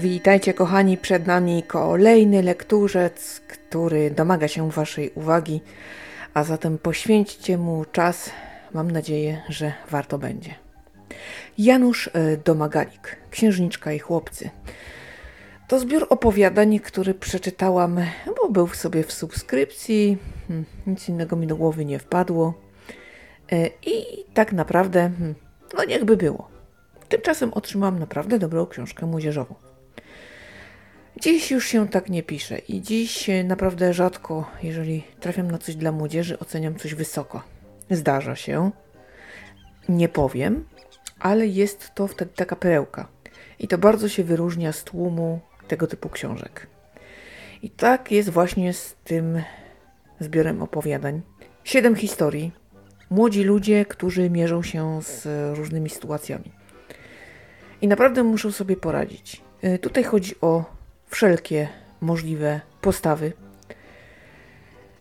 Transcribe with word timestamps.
Witajcie 0.00 0.54
kochani, 0.54 0.96
przed 0.96 1.26
nami 1.26 1.62
kolejny 1.62 2.42
lekturzec, 2.42 3.40
który 3.48 4.10
domaga 4.10 4.48
się 4.48 4.70
Waszej 4.70 5.10
uwagi, 5.10 5.60
a 6.34 6.44
zatem 6.44 6.78
poświęćcie 6.78 7.58
mu 7.58 7.84
czas, 7.84 8.30
mam 8.74 8.90
nadzieję, 8.90 9.42
że 9.48 9.72
warto 9.90 10.18
będzie. 10.18 10.54
Janusz 11.58 12.10
e, 12.12 12.36
Domagalik, 12.36 13.16
Księżniczka 13.30 13.92
i 13.92 13.98
Chłopcy. 13.98 14.50
To 15.68 15.80
zbiór 15.80 16.06
opowiadań, 16.10 16.78
który 16.78 17.14
przeczytałam, 17.14 18.00
bo 18.36 18.48
był 18.50 18.68
sobie 18.68 19.04
w 19.04 19.12
subskrypcji, 19.12 20.18
hmm, 20.48 20.66
nic 20.86 21.08
innego 21.08 21.36
mi 21.36 21.46
do 21.46 21.56
głowy 21.56 21.84
nie 21.84 21.98
wpadło. 21.98 22.54
E, 23.52 23.66
I 23.66 24.24
tak 24.34 24.52
naprawdę, 24.52 25.00
hmm, 25.00 25.34
no 25.76 25.84
niechby 25.84 26.16
było. 26.16 26.48
Tymczasem 27.08 27.52
otrzymałam 27.52 27.98
naprawdę 27.98 28.38
dobrą 28.38 28.66
książkę 28.66 29.06
młodzieżową. 29.06 29.69
Dziś 31.20 31.50
już 31.50 31.66
się 31.66 31.88
tak 31.88 32.08
nie 32.08 32.22
pisze 32.22 32.58
i 32.58 32.82
dziś 32.82 33.30
naprawdę 33.44 33.94
rzadko, 33.94 34.50
jeżeli 34.62 35.02
trafiam 35.20 35.50
na 35.50 35.58
coś 35.58 35.76
dla 35.76 35.92
młodzieży, 35.92 36.38
oceniam 36.38 36.76
coś 36.76 36.94
wysoko. 36.94 37.42
Zdarza 37.90 38.36
się, 38.36 38.70
nie 39.88 40.08
powiem, 40.08 40.64
ale 41.18 41.46
jest 41.46 41.94
to 41.94 42.06
wtedy 42.06 42.30
taka 42.34 42.56
perełka. 42.56 43.08
I 43.58 43.68
to 43.68 43.78
bardzo 43.78 44.08
się 44.08 44.24
wyróżnia 44.24 44.72
z 44.72 44.84
tłumu 44.84 45.40
tego 45.68 45.86
typu 45.86 46.08
książek. 46.08 46.66
I 47.62 47.70
tak 47.70 48.12
jest 48.12 48.28
właśnie 48.28 48.72
z 48.72 48.96
tym 49.04 49.42
zbiorem 50.20 50.62
opowiadań. 50.62 51.22
Siedem 51.64 51.96
historii. 51.96 52.52
Młodzi 53.10 53.42
ludzie, 53.42 53.84
którzy 53.84 54.30
mierzą 54.30 54.62
się 54.62 55.02
z 55.02 55.26
różnymi 55.58 55.90
sytuacjami. 55.90 56.52
I 57.82 57.88
naprawdę 57.88 58.22
muszą 58.22 58.52
sobie 58.52 58.76
poradzić. 58.76 59.42
Y, 59.64 59.78
tutaj 59.78 60.04
chodzi 60.04 60.34
o 60.40 60.79
wszelkie 61.10 61.68
możliwe 62.00 62.60
postawy. 62.80 63.32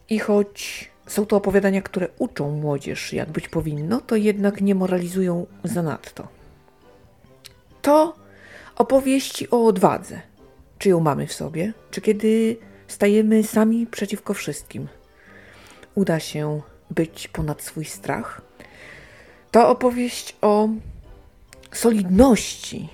I 0.09 0.19
choć 0.19 0.89
są 1.07 1.25
to 1.25 1.35
opowiadania, 1.35 1.81
które 1.81 2.07
uczą 2.17 2.51
młodzież, 2.51 3.13
jak 3.13 3.29
być 3.29 3.47
powinno, 3.47 4.01
to 4.01 4.15
jednak 4.15 4.61
nie 4.61 4.75
moralizują 4.75 5.45
zanadto. 5.63 6.27
To 7.81 8.15
opowieści 8.75 9.49
o 9.49 9.65
odwadze. 9.65 10.21
Czy 10.77 10.89
ją 10.89 10.99
mamy 10.99 11.27
w 11.27 11.33
sobie, 11.33 11.73
czy 11.91 12.01
kiedy 12.01 12.57
stajemy 12.87 13.43
sami 13.43 13.87
przeciwko 13.87 14.33
wszystkim, 14.33 14.87
uda 15.95 16.19
się 16.19 16.61
być 16.91 17.27
ponad 17.27 17.61
swój 17.61 17.85
strach. 17.85 18.41
To 19.51 19.69
opowieść 19.69 20.35
o 20.41 20.69
solidności 21.71 22.89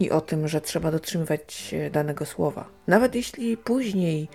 i 0.00 0.10
o 0.10 0.20
tym, 0.20 0.48
że 0.48 0.60
trzeba 0.60 0.90
dotrzymywać 0.90 1.74
danego 1.90 2.26
słowa. 2.26 2.68
Nawet 2.86 3.14
jeśli 3.14 3.56
później 3.56 4.28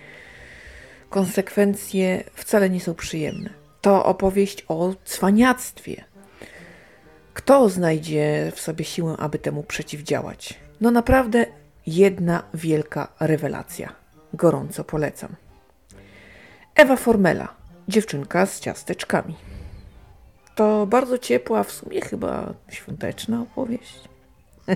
konsekwencje 1.09 2.23
wcale 2.33 2.69
nie 2.69 2.79
są 2.79 2.95
przyjemne. 2.95 3.49
To 3.81 4.05
opowieść 4.05 4.65
o 4.67 4.93
cwaniactwie. 5.05 6.03
Kto 7.33 7.69
znajdzie 7.69 8.51
w 8.55 8.59
sobie 8.59 8.85
siłę, 8.85 9.15
aby 9.19 9.39
temu 9.39 9.63
przeciwdziałać? 9.63 10.59
No 10.81 10.91
naprawdę 10.91 11.45
jedna 11.87 12.43
wielka 12.53 13.13
rewelacja. 13.19 13.95
Gorąco 14.33 14.83
polecam. 14.83 15.35
Ewa 16.75 16.95
Formela, 16.95 17.55
dziewczynka 17.87 18.45
z 18.45 18.59
ciasteczkami. 18.59 19.35
To 20.55 20.85
bardzo 20.85 21.17
ciepła, 21.17 21.63
w 21.63 21.71
sumie 21.71 22.01
chyba 22.01 22.53
świąteczna 22.69 23.41
opowieść. 23.41 24.08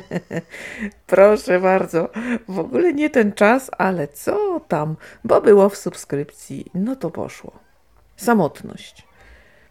Proszę 1.07 1.59
bardzo, 1.59 2.09
w 2.47 2.59
ogóle 2.59 2.93
nie 2.93 3.09
ten 3.09 3.33
czas, 3.33 3.71
ale 3.77 4.07
co 4.07 4.59
tam, 4.67 4.95
bo 5.23 5.41
było 5.41 5.69
w 5.69 5.77
subskrypcji, 5.77 6.65
no 6.73 6.95
to 6.95 7.11
poszło. 7.11 7.51
Samotność. 8.15 9.07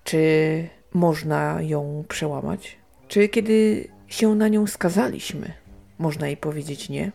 Czy 0.05 0.69
można 0.95 1.63
ją 1.63 2.05
przełamać? 2.09 2.77
Czy 3.09 3.29
kiedy 3.29 3.89
się 4.07 4.35
na 4.35 4.49
nią 4.49 4.67
skazaliśmy, 4.67 5.53
można 5.99 6.27
jej 6.27 6.37
powiedzieć 6.37 6.89
nie? 6.89 7.13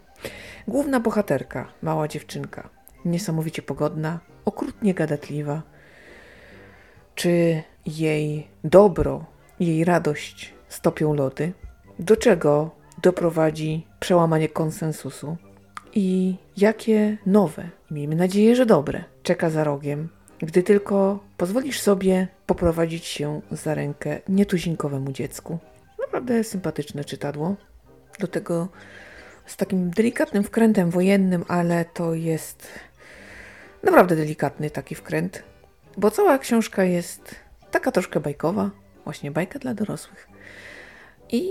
Główna 0.67 0.99
bohaterka, 0.99 1.67
mała 1.81 2.07
dziewczynka, 2.07 2.69
niesamowicie 3.05 3.61
pogodna, 3.61 4.19
okrutnie 4.45 4.93
gadatliwa. 4.93 5.61
Czy 7.15 7.63
jej 7.85 8.47
dobro, 8.63 9.25
jej 9.59 9.83
radość 9.83 10.53
stopią 10.67 11.13
lody? 11.13 11.53
Do 11.99 12.17
czego 12.17 12.71
doprowadzi 13.01 13.87
przełamanie 13.99 14.49
konsensusu 14.49 15.37
i 15.93 16.35
jakie 16.57 17.17
nowe, 17.25 17.69
miejmy 17.91 18.15
nadzieję, 18.15 18.55
że 18.55 18.65
dobre, 18.65 19.03
czeka 19.23 19.49
za 19.49 19.63
rogiem, 19.63 20.09
gdy 20.39 20.63
tylko 20.63 21.19
pozwolisz 21.37 21.81
sobie 21.81 22.27
poprowadzić 22.45 23.05
się 23.05 23.41
za 23.51 23.73
rękę 23.73 24.19
nietuzinkowemu 24.29 25.11
dziecku. 25.11 25.59
Naprawdę 25.99 26.43
sympatyczne 26.43 27.03
czytadło. 27.03 27.55
Do 28.19 28.27
tego 28.27 28.67
z 29.45 29.57
takim 29.57 29.89
delikatnym 29.89 30.43
wkrętem 30.43 30.89
wojennym, 30.89 31.45
ale 31.47 31.85
to 31.85 32.13
jest 32.13 32.67
naprawdę 33.83 34.15
delikatny 34.15 34.69
taki 34.69 34.95
wkręt, 34.95 35.43
bo 35.97 36.11
cała 36.11 36.37
książka 36.37 36.83
jest 36.83 37.35
taka 37.71 37.91
troszkę 37.91 38.19
bajkowa, 38.19 38.71
właśnie 39.03 39.31
bajka 39.31 39.59
dla 39.59 39.73
dorosłych. 39.73 40.27
I 41.29 41.49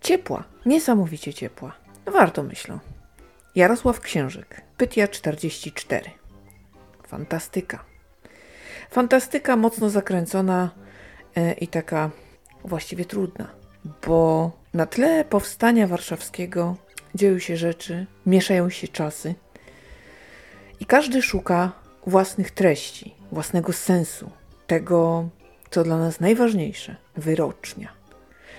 Ciepła, 0.00 0.44
niesamowicie 0.66 1.34
ciepła. 1.34 1.72
Warto 2.06 2.42
myślę. 2.42 2.78
Jarosław 3.54 4.00
Księżyk, 4.00 4.62
Pytia 4.76 5.08
44. 5.08 6.10
Fantastyka. 7.06 7.84
Fantastyka 8.90 9.56
mocno 9.56 9.90
zakręcona 9.90 10.70
e, 11.36 11.52
i 11.52 11.68
taka 11.68 12.10
właściwie 12.64 13.04
trudna, 13.04 13.48
bo 14.06 14.50
na 14.74 14.86
tle 14.86 15.24
powstania 15.24 15.86
warszawskiego 15.86 16.76
dzieją 17.14 17.38
się 17.38 17.56
rzeczy, 17.56 18.06
mieszają 18.26 18.70
się 18.70 18.88
czasy 18.88 19.34
i 20.80 20.86
każdy 20.86 21.22
szuka 21.22 21.72
własnych 22.06 22.50
treści, 22.50 23.14
własnego 23.32 23.72
sensu, 23.72 24.30
tego, 24.66 25.28
co 25.70 25.84
dla 25.84 25.98
nas 25.98 26.20
najważniejsze 26.20 26.96
wyrocznia. 27.16 27.97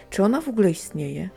Czy 0.10 0.24
ona 0.24 0.42
w 0.42 0.48
ogóle 0.48 0.72
istnieje? 0.72 1.30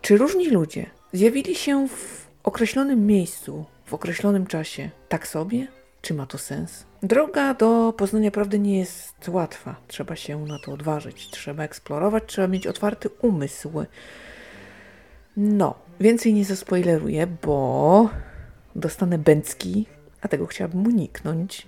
Czy 0.00 0.16
różni 0.16 0.50
ludzie 0.50 0.86
zjawili 1.12 1.54
się 1.54 1.88
w 1.88 2.28
określonym 2.44 3.06
miejscu, 3.06 3.64
w 3.84 3.94
określonym 3.94 4.46
czasie 4.46 4.90
tak 5.08 5.28
sobie? 5.28 5.66
Czy 6.02 6.14
ma 6.14 6.26
to 6.26 6.38
sens? 6.38 6.84
Droga 7.02 7.54
do 7.54 7.94
poznania 7.96 8.30
prawdy 8.30 8.58
nie 8.58 8.78
jest 8.78 9.28
łatwa. 9.28 9.76
Trzeba 9.88 10.16
się 10.16 10.44
na 10.46 10.58
to 10.58 10.72
odważyć, 10.72 11.30
trzeba 11.30 11.62
eksplorować, 11.62 12.24
trzeba 12.26 12.48
mieć 12.48 12.66
otwarty 12.66 13.08
umysł. 13.22 13.70
No, 15.36 15.74
więcej 16.00 16.34
nie 16.34 16.44
zaspoileruję, 16.44 17.26
bo 17.26 18.10
dostanę 18.76 19.18
bęcki, 19.18 19.86
a 20.20 20.28
tego 20.28 20.46
chciałabym 20.46 20.86
uniknąć. 20.86 21.66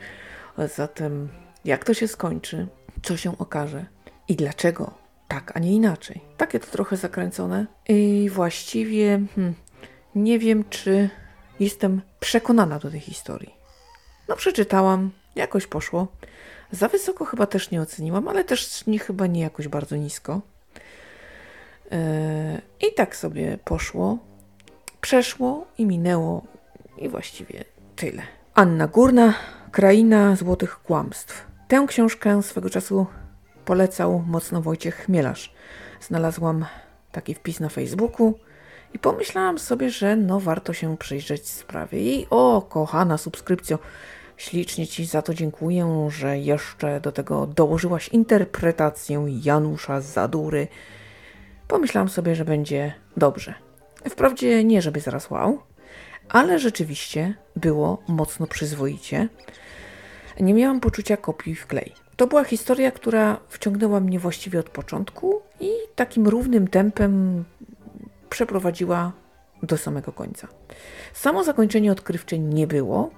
Zatem, 0.76 1.28
jak 1.64 1.84
to 1.84 1.94
się 1.94 2.08
skończy, 2.08 2.66
co 3.02 3.16
się 3.16 3.38
okaże 3.38 3.86
i 4.28 4.36
dlaczego 4.36 5.01
tak, 5.32 5.56
a 5.56 5.58
nie 5.58 5.72
inaczej. 5.72 6.20
Takie 6.36 6.60
to 6.60 6.66
trochę 6.66 6.96
zakręcone. 6.96 7.66
I 7.88 8.30
właściwie 8.32 9.20
hmm, 9.34 9.54
nie 10.14 10.38
wiem, 10.38 10.64
czy 10.70 11.10
jestem 11.60 12.02
przekonana 12.20 12.78
do 12.78 12.90
tej 12.90 13.00
historii. 13.00 13.54
No, 14.28 14.36
przeczytałam, 14.36 15.10
jakoś 15.36 15.66
poszło. 15.66 16.08
Za 16.70 16.88
wysoko 16.88 17.24
chyba 17.24 17.46
też 17.46 17.70
nie 17.70 17.80
oceniłam, 17.82 18.28
ale 18.28 18.44
też 18.44 18.86
nie 18.86 18.98
chyba 18.98 19.26
nie 19.26 19.40
jakoś 19.40 19.68
bardzo 19.68 19.96
nisko. 19.96 20.40
Yy, 21.90 21.98
I 22.88 22.94
tak 22.94 23.16
sobie 23.16 23.58
poszło. 23.64 24.18
Przeszło 25.00 25.66
i 25.78 25.86
minęło. 25.86 26.42
I 26.98 27.08
właściwie 27.08 27.64
tyle. 27.96 28.22
Anna 28.54 28.86
Górna, 28.86 29.34
Kraina 29.70 30.36
Złotych 30.36 30.82
Kłamstw. 30.82 31.46
Tę 31.68 31.84
książkę 31.88 32.42
swego 32.42 32.70
czasu 32.70 33.06
polecał 33.64 34.24
mocno 34.26 34.62
Wojciech 34.62 34.96
Chmielarz. 34.96 35.52
Znalazłam 36.00 36.64
taki 37.12 37.34
wpis 37.34 37.60
na 37.60 37.68
Facebooku 37.68 38.34
i 38.94 38.98
pomyślałam 38.98 39.58
sobie, 39.58 39.90
że 39.90 40.16
no 40.16 40.40
warto 40.40 40.72
się 40.72 40.96
przyjrzeć 40.96 41.48
sprawie. 41.48 42.00
I 42.00 42.26
o, 42.30 42.62
kochana 42.68 43.18
subskrypcjo, 43.18 43.78
ślicznie 44.36 44.86
Ci 44.86 45.04
za 45.04 45.22
to 45.22 45.34
dziękuję, 45.34 46.08
że 46.10 46.38
jeszcze 46.38 47.00
do 47.00 47.12
tego 47.12 47.46
dołożyłaś 47.46 48.08
interpretację 48.08 49.26
Janusza 49.44 50.00
Zadury. 50.00 50.68
Pomyślałam 51.68 52.08
sobie, 52.08 52.34
że 52.34 52.44
będzie 52.44 52.94
dobrze. 53.16 53.54
Wprawdzie 54.10 54.64
nie, 54.64 54.82
żeby 54.82 55.00
zaraz 55.00 55.30
wow, 55.30 55.58
ale 56.28 56.58
rzeczywiście 56.58 57.34
było 57.56 58.02
mocno 58.08 58.46
przyzwoicie. 58.46 59.28
Nie 60.40 60.54
miałam 60.54 60.80
poczucia 60.80 61.16
kopii 61.16 61.54
w 61.54 61.66
klej. 61.66 61.94
To 62.22 62.26
była 62.26 62.44
historia, 62.44 62.90
która 62.90 63.40
wciągnęła 63.48 64.00
mnie 64.00 64.18
właściwie 64.18 64.60
od 64.60 64.70
początku 64.70 65.42
i 65.60 65.70
takim 65.94 66.28
równym 66.28 66.68
tempem 66.68 67.44
przeprowadziła 68.30 69.12
do 69.62 69.76
samego 69.78 70.12
końca. 70.12 70.48
Samo 71.14 71.44
zakończenie 71.44 71.92
odkrywcze 71.92 72.38
nie 72.38 72.66
było, 72.66 73.10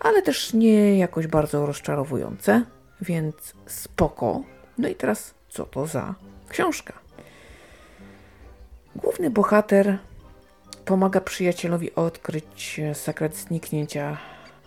ale 0.00 0.22
też 0.22 0.52
nie 0.54 0.98
jakoś 0.98 1.26
bardzo 1.26 1.66
rozczarowujące, 1.66 2.64
więc 3.00 3.34
spoko. 3.66 4.42
No 4.78 4.88
i 4.88 4.94
teraz, 4.94 5.34
co 5.48 5.64
to 5.64 5.86
za 5.86 6.14
książka? 6.48 6.92
Główny 8.96 9.30
bohater 9.30 9.98
pomaga 10.84 11.20
przyjacielowi 11.20 11.94
odkryć 11.94 12.80
sekret 12.94 13.36
zniknięcia 13.36 14.16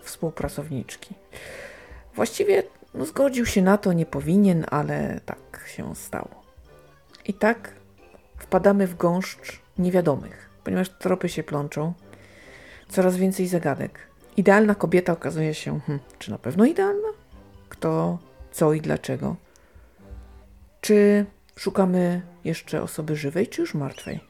współpracowniczki. 0.02 1.14
Właściwie 2.14 2.62
no, 2.94 3.04
zgodził 3.04 3.46
się 3.46 3.62
na 3.62 3.78
to, 3.78 3.92
nie 3.92 4.06
powinien, 4.06 4.66
ale 4.70 5.20
tak 5.26 5.64
się 5.66 5.96
stało. 5.96 6.44
I 7.24 7.34
tak 7.34 7.74
wpadamy 8.38 8.86
w 8.86 8.96
gąszcz 8.96 9.60
niewiadomych, 9.78 10.50
ponieważ 10.64 10.88
tropy 10.88 11.28
się 11.28 11.42
plączą, 11.42 11.92
coraz 12.88 13.16
więcej 13.16 13.46
zagadek. 13.46 13.98
Idealna 14.36 14.74
kobieta 14.74 15.12
okazuje 15.12 15.54
się, 15.54 15.80
hm, 15.80 15.98
czy 16.18 16.30
na 16.30 16.38
pewno 16.38 16.64
idealna? 16.64 17.08
Kto, 17.68 18.18
co 18.52 18.72
i 18.72 18.80
dlaczego? 18.80 19.36
Czy 20.80 21.26
szukamy 21.56 22.22
jeszcze 22.44 22.82
osoby 22.82 23.16
żywej, 23.16 23.48
czy 23.48 23.60
już 23.60 23.74
martwej? 23.74 24.20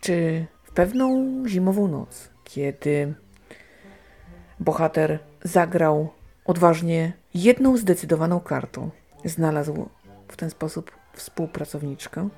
Czy 0.00 0.46
w 0.64 0.72
pewną 0.72 1.42
zimową 1.46 1.88
noc, 1.88 2.30
kiedy 2.44 3.14
bohater 4.60 5.18
zagrał 5.44 6.08
odważnie 6.48 7.12
jedną 7.34 7.76
zdecydowaną 7.76 8.40
kartą, 8.40 8.90
znalazł 9.24 9.88
w 10.28 10.36
ten 10.36 10.50
sposób 10.50 10.90
współpracowniczkę? 11.12 12.28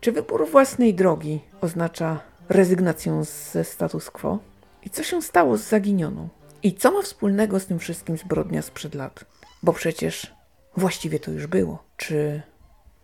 Czy 0.00 0.12
wybór 0.12 0.50
własnej 0.50 0.94
drogi 0.94 1.40
oznacza 1.60 2.20
rezygnację 2.48 3.24
ze 3.24 3.64
status 3.64 4.10
quo? 4.10 4.38
I 4.82 4.90
co 4.90 5.02
się 5.02 5.22
stało 5.22 5.56
z 5.56 5.68
zaginioną? 5.68 6.28
I 6.62 6.74
co 6.74 6.90
ma 6.90 7.02
wspólnego 7.02 7.60
z 7.60 7.66
tym 7.66 7.78
wszystkim 7.78 8.18
zbrodnia 8.18 8.62
sprzed 8.62 8.94
lat? 8.94 9.24
Bo 9.62 9.72
przecież 9.72 10.34
właściwie 10.76 11.20
to 11.20 11.30
już 11.30 11.46
było. 11.46 11.82
Czy 11.96 12.42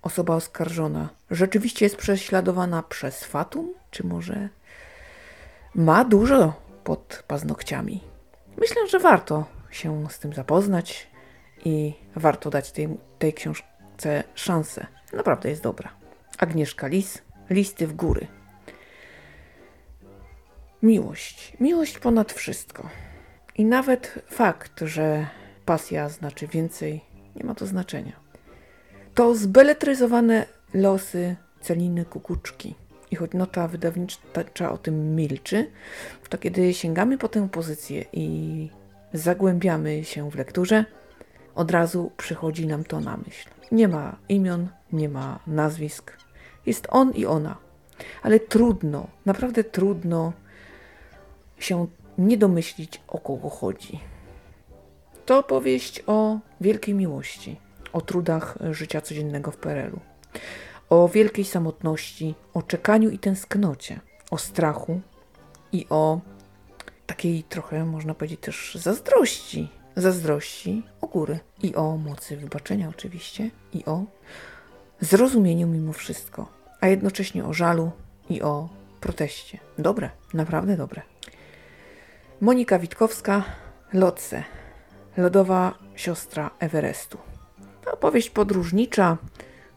osoba 0.03 0.35
oskarżona 0.35 1.09
rzeczywiście 1.31 1.87
jest 1.87 1.97
prześladowana 1.97 2.83
przez 2.83 3.25
Fatum? 3.25 3.75
Czy 3.91 4.07
może 4.07 4.49
ma 5.75 6.05
dużo 6.05 6.53
pod 6.85 7.25
paznokciami? 7.27 8.01
Myślę, 8.57 8.89
że 8.89 8.99
warto 8.99 9.56
się 9.77 10.11
z 10.11 10.19
tym 10.19 10.33
zapoznać 10.33 11.07
i 11.65 11.95
warto 12.17 12.51
dać 12.51 12.73
tej, 12.73 12.89
tej 13.19 13.35
książce 13.35 14.25
szansę. 14.35 14.87
Naprawdę 15.13 15.51
jest 15.51 15.63
dobra. 15.63 15.91
Agnieszka 16.39 16.87
Lis, 16.87 17.23
Listy 17.51 17.87
w 17.87 17.93
góry. 17.93 18.27
Miłość. 20.83 21.53
Miłość 21.61 21.99
ponad 21.99 22.33
wszystko. 22.33 22.91
I 23.55 23.65
nawet 23.65 24.15
fakt, 24.31 24.81
że 24.81 25.27
pasja 25.65 26.09
znaczy 26.09 26.47
więcej, 26.47 27.01
nie 27.37 27.45
ma 27.45 27.55
to 27.55 27.67
znaczenia. 27.67 28.13
To 29.15 29.35
zbeletryzowane 29.35 30.47
losy 30.75 31.37
Celiny 31.61 32.05
Kukuczki. 32.05 32.75
I 33.11 33.17
choć 33.17 33.33
nota 33.33 33.69
wydawnicza 33.69 34.73
o 34.73 34.79
tym 34.79 35.17
milczy, 35.17 35.71
to 36.29 36.39
kiedy 36.39 36.75
sięgamy 36.75 37.19
po 37.19 37.29
tę 37.29 37.49
pozycję 37.49 38.05
i 38.13 38.69
zagłębiamy 39.17 40.05
się 40.05 40.31
w 40.31 40.35
lekturze, 40.35 40.85
od 41.55 41.71
razu 41.71 42.13
przychodzi 42.17 42.67
nam 42.67 42.85
to 42.85 43.01
na 43.01 43.17
myśl. 43.17 43.49
Nie 43.73 43.89
ma 43.89 44.17
imion, 44.29 44.69
nie 44.93 45.09
ma 45.09 45.39
nazwisk. 45.47 46.13
Jest 46.67 46.87
on 46.91 47.13
i 47.13 47.27
ona. 47.27 47.57
Ale 48.23 48.41
trudno, 48.41 49.07
naprawdę 49.27 49.65
trudno 49.65 50.33
się 51.59 51.87
nie 52.19 52.37
domyślić, 52.37 53.01
o 53.09 53.19
kogo 53.19 53.51
chodzi. 53.51 54.01
To 55.27 55.39
opowieść 55.39 56.03
o 56.07 56.39
wielkiej 56.61 56.95
miłości, 56.95 57.61
o 57.93 58.01
trudach 58.01 58.59
życia 58.71 59.01
codziennego 59.01 59.51
w 59.51 59.57
PRL-u, 59.57 60.01
o 60.89 61.09
wielkiej 61.09 61.45
samotności, 61.45 62.35
o 62.55 62.63
czekaniu 62.63 63.11
i 63.11 63.19
tęsknocie, 63.19 64.01
o 64.31 64.39
strachu 64.39 65.01
i 65.73 65.87
o 65.91 66.21
takiej 67.07 67.43
trochę, 67.43 67.85
można 67.85 68.15
powiedzieć, 68.15 68.41
też 68.41 68.75
zazdrości. 68.75 69.69
Zazdrości 69.97 70.83
o 71.01 71.07
góry 71.07 71.39
i 71.63 71.75
o 71.75 71.97
mocy 71.97 72.37
wybaczenia, 72.37 72.89
oczywiście, 72.89 73.51
i 73.73 73.85
o 73.85 74.05
zrozumieniu 75.01 75.67
mimo 75.67 75.93
wszystko, 75.93 76.49
a 76.81 76.89
jednocześnie 76.89 77.45
o 77.45 77.53
żalu 77.53 77.91
i 78.31 78.43
o 78.43 78.69
proteście. 79.01 79.59
Dobre, 79.79 80.11
naprawdę 80.35 80.77
dobre. 80.77 81.03
Monika 82.41 82.79
Witkowska, 82.79 83.45
Lotse, 83.93 84.45
lodowa 85.17 85.75
siostra 85.95 86.51
Everestu. 86.59 87.19
Opowieść 87.93 88.31
podróżnicza, 88.31 89.17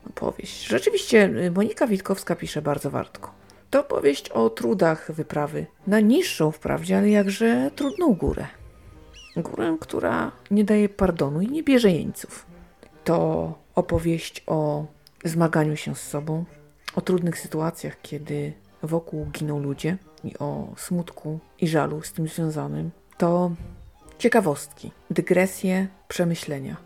opowieść. 0.10 0.68
Rzeczywiście 0.68 1.30
Monika 1.56 1.88
Witkowska 1.88 2.36
pisze 2.36 2.62
bardzo 2.62 2.90
wartko. 2.92 3.39
To 3.70 3.80
opowieść 3.80 4.30
o 4.30 4.50
trudach 4.50 5.12
wyprawy 5.12 5.66
na 5.88 6.00
niższą 6.00 6.52
wprawdzie, 6.52 6.98
ale 6.98 7.10
jakże 7.10 7.72
trudną 7.76 8.14
górę. 8.14 8.48
Górę, 9.36 9.78
która 9.80 10.32
nie 10.52 10.64
daje 10.64 10.90
pardonu 10.90 11.42
i 11.42 11.48
nie 11.48 11.64
bierze 11.64 11.92
jeńców. 11.92 12.46
To 13.04 13.54
opowieść 13.76 14.44
o 14.48 14.86
zmaganiu 15.26 15.76
się 15.76 15.96
z 15.96 16.02
sobą, 16.02 16.46
o 16.96 17.02
trudnych 17.02 17.40
sytuacjach, 17.40 18.02
kiedy 18.02 18.54
wokół 18.84 19.26
giną 19.26 19.60
ludzie 19.60 19.98
i 20.24 20.38
o 20.38 20.74
smutku 20.78 21.40
i 21.62 21.68
żalu 21.68 22.02
z 22.02 22.14
tym 22.14 22.28
związanym. 22.28 22.92
To 23.18 23.52
ciekawostki, 24.18 24.92
dygresje, 25.10 25.88
przemyślenia. 26.08 26.78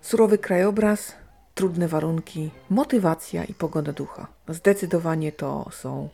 Surowy 0.00 0.38
krajobraz, 0.38 1.12
trudne 1.54 1.88
warunki, 1.88 2.50
motywacja 2.70 3.44
i 3.44 3.54
pogoda 3.54 3.92
ducha. 3.92 4.26
Zdecydowanie 4.48 5.32
to 5.32 5.68
są 5.72 6.08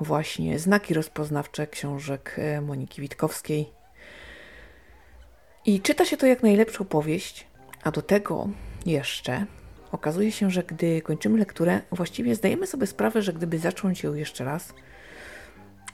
właśnie 0.00 0.58
znaki 0.58 0.94
rozpoznawcze 0.94 1.66
książek 1.66 2.36
e, 2.38 2.60
Moniki 2.60 3.00
Witkowskiej. 3.00 3.72
I 5.66 5.80
czyta 5.80 6.04
się 6.04 6.16
to 6.16 6.26
jak 6.26 6.42
najlepszą 6.42 6.84
powieść, 6.84 7.46
a 7.82 7.90
do 7.90 8.02
tego 8.02 8.48
jeszcze 8.86 9.46
okazuje 9.92 10.32
się, 10.32 10.50
że 10.50 10.62
gdy 10.62 11.02
kończymy 11.02 11.38
lekturę, 11.38 11.80
właściwie 11.92 12.34
zdajemy 12.34 12.66
sobie 12.66 12.86
sprawę, 12.86 13.22
że 13.22 13.32
gdyby 13.32 13.58
zacząć 13.58 14.02
ją 14.02 14.14
jeszcze 14.14 14.44
raz, 14.44 14.74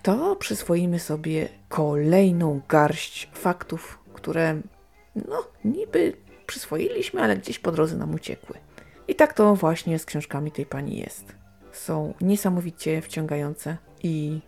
to 0.02 0.36
przyswoimy 0.36 0.98
sobie 0.98 1.48
kolejną 1.68 2.60
garść 2.68 3.30
faktów, 3.34 3.98
które 4.14 4.60
no 5.14 5.44
niby 5.64 6.16
przyswoiliśmy, 6.46 7.22
ale 7.22 7.36
gdzieś 7.36 7.58
po 7.58 7.72
drodze 7.72 7.96
nam 7.96 8.14
uciekły. 8.14 8.56
I 9.08 9.14
tak 9.14 9.34
to 9.34 9.54
właśnie 9.54 9.98
z 9.98 10.04
książkami 10.04 10.52
tej 10.52 10.66
pani 10.66 10.98
jest. 10.98 11.34
Są 11.72 12.14
niesamowicie 12.20 13.02
wciągające 13.02 13.76
i 14.02 14.40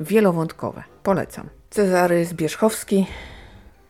wielowątkowe. 0.00 0.82
Polecam. 1.02 1.48
Cezary 1.70 2.24
Zbierzchowski, 2.24 3.06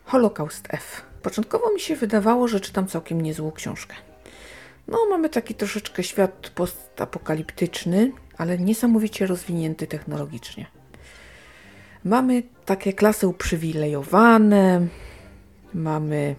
Holokaust 0.05 0.67
F. 0.69 1.01
Początkowo 1.21 1.73
mi 1.73 1.79
się 1.79 1.95
wydawało, 1.95 2.47
że 2.47 2.59
czytam 2.59 2.87
całkiem 2.87 3.21
niezłą 3.21 3.51
książkę. 3.51 3.95
No, 4.87 4.97
mamy 5.09 5.29
taki 5.29 5.55
troszeczkę 5.55 6.03
świat 6.03 6.51
postapokaliptyczny, 6.55 8.11
ale 8.37 8.57
niesamowicie 8.57 9.27
rozwinięty 9.27 9.87
technologicznie. 9.87 10.65
Mamy 12.03 12.43
takie 12.65 12.93
klasy 12.93 13.27
uprzywilejowane, 13.27 14.87
mamy 15.73 16.35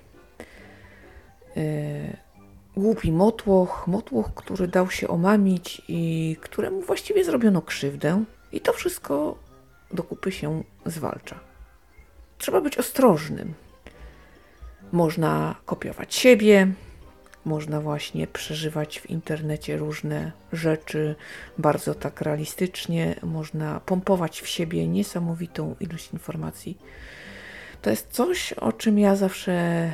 yy, 1.56 1.62
głupi 2.76 3.12
motłoch, 3.12 3.84
motłoch, 3.86 4.34
który 4.34 4.68
dał 4.68 4.90
się 4.90 5.08
omamić 5.08 5.82
i 5.88 6.36
któremu 6.40 6.80
właściwie 6.80 7.24
zrobiono 7.24 7.62
krzywdę, 7.62 8.24
i 8.52 8.60
to 8.60 8.72
wszystko 8.72 9.38
do 9.92 10.02
kupy 10.02 10.32
się 10.32 10.62
zwalcza. 10.86 11.40
Trzeba 12.38 12.60
być 12.60 12.78
ostrożnym. 12.78 13.54
Można 14.92 15.54
kopiować 15.66 16.14
siebie, 16.14 16.72
można 17.44 17.80
właśnie 17.80 18.26
przeżywać 18.26 19.00
w 19.00 19.10
internecie 19.10 19.76
różne 19.76 20.32
rzeczy 20.52 21.14
bardzo 21.58 21.94
tak 21.94 22.20
realistycznie, 22.20 23.14
można 23.22 23.80
pompować 23.80 24.40
w 24.40 24.48
siebie 24.48 24.88
niesamowitą 24.88 25.76
ilość 25.80 26.12
informacji. 26.12 26.78
To 27.82 27.90
jest 27.90 28.08
coś, 28.10 28.52
o 28.52 28.72
czym 28.72 28.98
ja 28.98 29.16
zawsze 29.16 29.90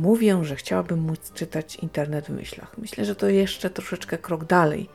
mówię, 0.00 0.38
że 0.42 0.56
chciałabym 0.56 0.98
móc 0.98 1.32
czytać 1.32 1.76
internet 1.76 2.26
w 2.26 2.30
myślach. 2.30 2.78
Myślę, 2.78 3.04
że 3.04 3.14
to 3.14 3.28
jeszcze 3.28 3.70
troszeczkę 3.70 4.18
krok 4.18 4.44
dalej, 4.44 4.88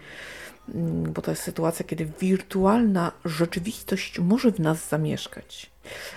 bo 1.14 1.22
to 1.22 1.32
jest 1.32 1.44
sytuacja, 1.44 1.86
kiedy 1.86 2.06
wirtualna 2.06 3.12
rzeczywistość 3.26 4.20
może 4.20 4.52
w 4.52 4.60
nas 4.60 4.90
zamieszkać. 4.90 5.72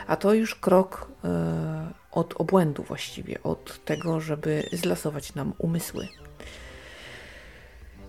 A 0.07 0.16
to 0.16 0.35
już 0.35 0.54
krok 0.54 1.11
e, 1.25 1.90
od 2.11 2.35
obłędu 2.40 2.83
właściwie, 2.83 3.42
od 3.42 3.85
tego, 3.85 4.21
żeby 4.21 4.62
zlasować 4.73 5.35
nam 5.35 5.52
umysły. 5.59 6.09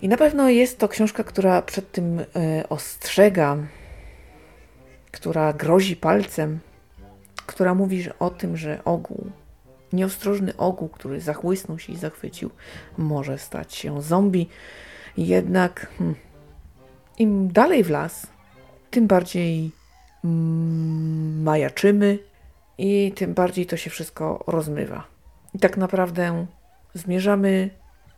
I 0.02 0.08
na 0.08 0.16
pewno 0.16 0.48
jest 0.48 0.78
to 0.78 0.88
książka, 0.88 1.24
która 1.24 1.62
przed 1.62 1.92
tym 1.92 2.20
e, 2.20 2.24
ostrzega, 2.68 3.56
która 5.10 5.52
grozi 5.52 5.96
palcem, 5.96 6.60
która 7.46 7.74
mówi 7.74 8.04
o 8.18 8.30
tym, 8.30 8.56
że 8.56 8.84
ogół, 8.84 9.30
nieostrożny 9.92 10.56
ogół, 10.56 10.88
który 10.88 11.20
zachłysnął 11.20 11.78
się 11.78 11.92
i 11.92 11.96
zachwycił, 11.96 12.50
może 12.98 13.38
stać 13.38 13.74
się 13.74 14.02
zombie. 14.02 14.48
Jednak 15.16 15.86
hmm, 15.98 16.16
im 17.18 17.52
dalej 17.52 17.84
w 17.84 17.90
las, 17.90 18.26
tym 18.90 19.06
bardziej 19.06 19.70
mm, 20.24 21.42
majaczymy 21.42 22.18
i 22.78 23.12
tym 23.16 23.34
bardziej 23.34 23.66
to 23.66 23.76
się 23.76 23.90
wszystko 23.90 24.44
rozmywa. 24.46 25.06
I 25.54 25.58
tak 25.58 25.76
naprawdę 25.76 26.46
zmierzamy 26.94 27.70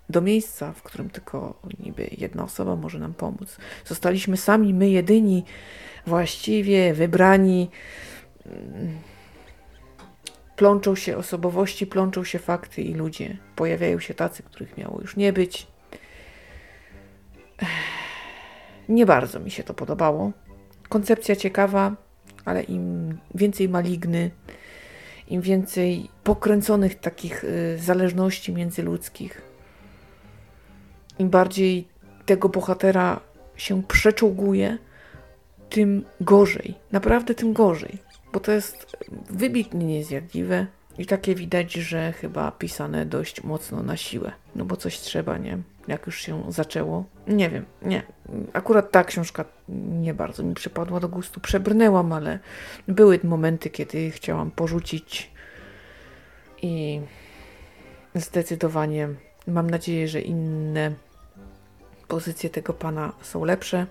do 0.09 0.21
miejsca, 0.21 0.73
w 0.73 0.83
którym 0.83 1.11
tylko 1.11 1.61
niby 1.79 2.09
jedna 2.19 2.45
osoba 2.45 2.77
może 2.77 2.99
nam 2.99 3.15
pomóc. 3.15 3.57
Zostaliśmy 3.85 4.37
sami, 4.37 4.75
my 4.75 4.89
jedyni, 4.89 5.45
właściwie 6.07 6.95
wybrani. 6.95 7.71
Plączą 10.57 10.95
się 10.95 11.17
osobowości, 11.17 11.87
plączą 11.87 12.25
się 12.25 12.39
fakty 12.39 12.83
i 12.83 12.95
ludzie. 12.95 13.37
Pojawiają 13.57 14.01
się 14.01 14.15
tacy, 14.15 14.43
których 14.43 14.77
miało 14.77 15.01
już 15.01 15.17
nie 15.17 15.33
być. 15.33 15.67
Nie 18.89 19.07
bardzo 19.07 19.41
mi 19.41 19.51
się 19.51 19.63
to 19.63 19.75
podobało. 19.75 20.33
Koncepcja 20.89 21.37
ciekawa, 21.37 21.97
ale 22.45 22.63
im 22.63 23.19
więcej 23.35 23.69
maligny, 23.69 24.31
im 25.29 25.41
więcej 25.41 26.09
pokręconych 26.25 27.01
takich 27.01 27.45
y, 27.45 27.79
zależności 27.79 28.53
międzyludzkich, 28.53 29.43
im 31.19 31.31
bardziej 31.31 31.89
tego 32.27 32.49
bohatera 32.49 33.21
się 33.57 33.83
przeczołguje, 33.83 34.79
tym 35.71 36.05
gorzej. 36.21 36.75
Naprawdę 36.93 37.35
tym 37.35 37.53
gorzej. 37.53 37.99
Bo 38.33 38.41
to 38.41 38.53
jest 38.53 38.97
wybitnie 39.31 39.87
niezjadliwe 39.87 40.67
i 40.99 41.07
takie 41.07 41.35
widać, 41.35 41.73
że 41.73 42.13
chyba 42.13 42.53
pisane 42.53 43.07
dość 43.07 43.45
mocno 43.45 43.83
na 43.83 43.97
siłę. 43.97 44.33
No 44.55 44.65
bo 44.65 44.77
coś 44.77 44.99
trzeba, 44.99 45.39
nie? 45.39 45.59
Jak 45.89 46.07
już 46.07 46.21
się 46.21 46.43
zaczęło. 46.49 47.05
Nie 47.27 47.51
wiem, 47.51 47.65
nie. 47.83 48.03
Akurat 48.53 48.91
ta 48.91 49.05
książka 49.05 49.45
nie 49.69 50.15
bardzo 50.15 50.43
mi 50.43 50.55
przypadła 50.55 51.01
do 51.01 51.09
gustu. 51.09 51.41
Przebrnęłam, 51.41 52.13
ale 52.13 52.39
były 52.89 53.21
momenty, 53.25 53.71
kiedy 53.71 54.11
chciałam 54.11 54.51
porzucić 54.51 55.31
i 56.63 57.01
zdecydowanie 58.15 59.09
mam 59.47 59.71
nadzieję, 59.71 60.09
że 60.09 60.21
inne 60.21 60.93
pozycje 62.09 62.51
tego 62.51 62.73
pana 62.73 63.13
są 63.23 63.45
lepsze. 63.45 63.87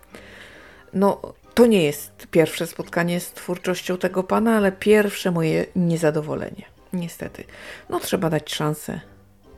No, 0.94 1.22
to 1.54 1.66
nie 1.66 1.84
jest 1.84 2.28
pierwsze 2.32 2.68
spotkanie 2.68 3.20
z 3.20 3.32
twórczością 3.32 3.98
tego 3.98 4.24
pana, 4.24 4.58
ale 4.58 4.72
pierwsze 4.72 5.32
moje 5.32 5.66
niezadowolenie. 5.76 6.73
Niestety. 6.94 7.44
No, 7.90 8.00
trzeba 8.00 8.30
dać 8.30 8.54
szansę. 8.54 9.02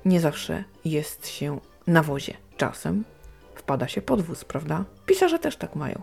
Nie 0.06 0.20
zawsze 0.20 0.63
jest 0.86 1.27
się 1.27 1.60
na 1.88 2.04
wozie. 2.04 2.34
Czasem 2.58 3.04
wpada 3.56 3.88
się 3.88 4.01
pod 4.01 4.22
wóz, 4.22 4.46
prawda? 4.46 4.86
Pisarze 5.06 5.39
też 5.39 5.58
tak 5.58 5.75
mają. 5.75 6.01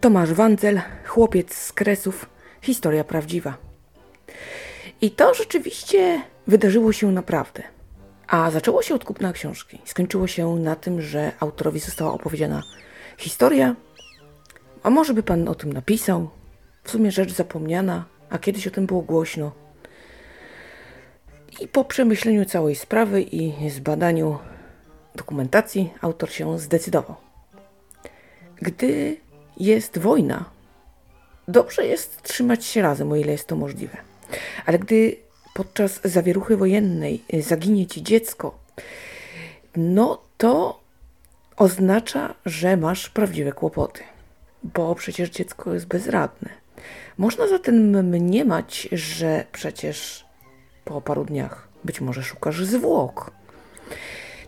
Tomasz 0.00 0.32
Wandzel, 0.32 0.80
chłopiec 1.06 1.54
z 1.54 1.72
Kresów, 1.72 2.26
historia 2.62 3.04
prawdziwa. 3.04 3.56
I 5.00 5.10
to 5.10 5.34
rzeczywiście 5.34 6.22
wydarzyło 6.46 6.92
się 6.92 7.12
naprawdę. 7.12 7.62
A 8.26 8.50
zaczęło 8.50 8.82
się 8.82 8.94
od 8.94 9.04
kupna 9.04 9.32
książki. 9.32 9.78
Skończyło 9.84 10.26
się 10.26 10.54
na 10.54 10.76
tym, 10.76 11.02
że 11.02 11.32
autorowi 11.40 11.80
została 11.80 12.12
opowiedziana 12.12 12.62
historia. 13.18 13.76
A 14.82 14.90
może 14.90 15.14
by 15.14 15.22
pan 15.22 15.48
o 15.48 15.54
tym 15.54 15.72
napisał? 15.72 16.30
W 16.84 16.90
sumie 16.90 17.10
rzecz 17.12 17.32
zapomniana, 17.32 18.04
a 18.30 18.38
kiedyś 18.38 18.66
o 18.66 18.70
tym 18.70 18.86
było 18.86 19.02
głośno. 19.02 19.52
I 21.60 21.68
po 21.68 21.84
przemyśleniu 21.84 22.44
całej 22.44 22.74
sprawy 22.74 23.22
i 23.22 23.70
zbadaniu 23.70 24.38
dokumentacji 25.14 25.92
autor 26.00 26.30
się 26.30 26.58
zdecydował. 26.58 27.16
Gdy 28.62 29.16
jest 29.56 29.98
wojna, 29.98 30.44
dobrze 31.48 31.86
jest 31.86 32.22
trzymać 32.22 32.64
się 32.64 32.82
razem, 32.82 33.12
o 33.12 33.16
ile 33.16 33.32
jest 33.32 33.46
to 33.46 33.56
możliwe. 33.56 33.96
Ale 34.66 34.78
gdy 34.78 35.16
podczas 35.54 36.00
zawieruchy 36.04 36.56
wojennej 36.56 37.22
zaginie 37.40 37.86
ci 37.86 38.02
dziecko, 38.02 38.58
no 39.76 40.20
to 40.38 40.80
oznacza, 41.56 42.34
że 42.46 42.76
masz 42.76 43.10
prawdziwe 43.10 43.52
kłopoty, 43.52 44.00
bo 44.62 44.94
przecież 44.94 45.30
dziecko 45.30 45.74
jest 45.74 45.86
bezradne. 45.86 46.50
Można 47.18 47.48
zatem 47.48 48.08
mniemać, 48.10 48.88
że 48.92 49.44
przecież 49.52 50.27
po 50.88 51.00
paru 51.00 51.24
dniach 51.24 51.68
być 51.84 52.00
może 52.00 52.22
szukasz 52.22 52.64
zwłok. 52.64 53.30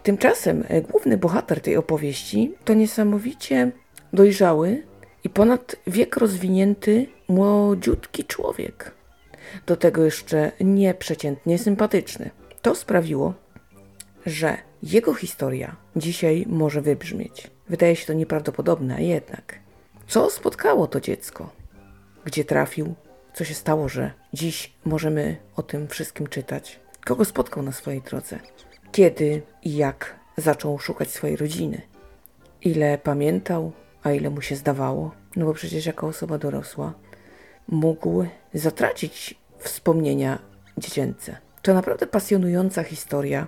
Tymczasem 0.03 0.65
główny 0.91 1.19
bohater 1.19 1.61
tej 1.61 1.77
opowieści 1.77 2.55
to 2.65 2.75
niesamowicie 2.75 3.73
dojrzały 4.13 4.83
i 5.25 5.31
ponad 5.31 5.77
wiek 5.87 6.17
rozwinięty 6.17 7.07
młodziutki 7.29 8.25
człowiek 8.25 8.95
do 9.67 9.77
tego 9.77 10.05
jeszcze 10.05 10.53
nieprzeciętnie 10.61 11.59
sympatyczny. 11.59 12.31
To 12.63 12.75
sprawiło, 12.75 13.35
że 14.27 14.57
jego 14.83 15.15
historia 15.15 15.77
dzisiaj 15.97 16.45
może 16.49 16.81
wybrzmieć. 16.81 17.51
Wydaje 17.69 17.97
się 17.97 18.07
to 18.07 18.13
nieprawdopodobne, 18.13 18.95
a 18.95 19.01
jednak. 19.01 19.59
Co 20.07 20.31
spotkało 20.31 20.87
to 20.87 21.01
dziecko? 21.01 21.51
Gdzie 22.25 22.45
trafił? 22.45 22.95
Co 23.35 23.45
się 23.45 23.55
stało, 23.55 23.89
że 23.89 24.13
dziś 24.33 24.73
możemy 24.85 25.37
o 25.57 25.63
tym 25.63 25.89
wszystkim 25.89 26.27
czytać? 26.27 26.81
Kogo 27.05 27.25
spotkał 27.25 27.63
na 27.63 27.73
swojej 27.73 28.03
drodze? 28.03 28.39
Kiedy 28.93 29.43
i 29.63 29.77
jak 29.77 30.15
zaczął 30.37 30.79
szukać 30.79 31.11
swojej 31.11 31.37
rodziny? 31.37 31.83
Ile 32.63 32.99
pamiętał, 32.99 33.73
a 34.03 34.13
ile 34.13 34.31
mu 34.31 34.43
się 34.43 34.57
zdawało? 34.57 35.15
No 35.37 35.47
bo 35.47 35.55
przecież 35.55 35.87
jako 35.87 36.07
osoba 36.07 36.39
dorosła 36.39 36.95
mógł 37.69 38.25
zatracić 38.55 39.35
wspomnienia 39.59 40.39
dziecięce. 40.79 41.37
To 41.63 41.75
naprawdę 41.75 42.07
pasjonująca 42.07 42.83
historia 42.83 43.47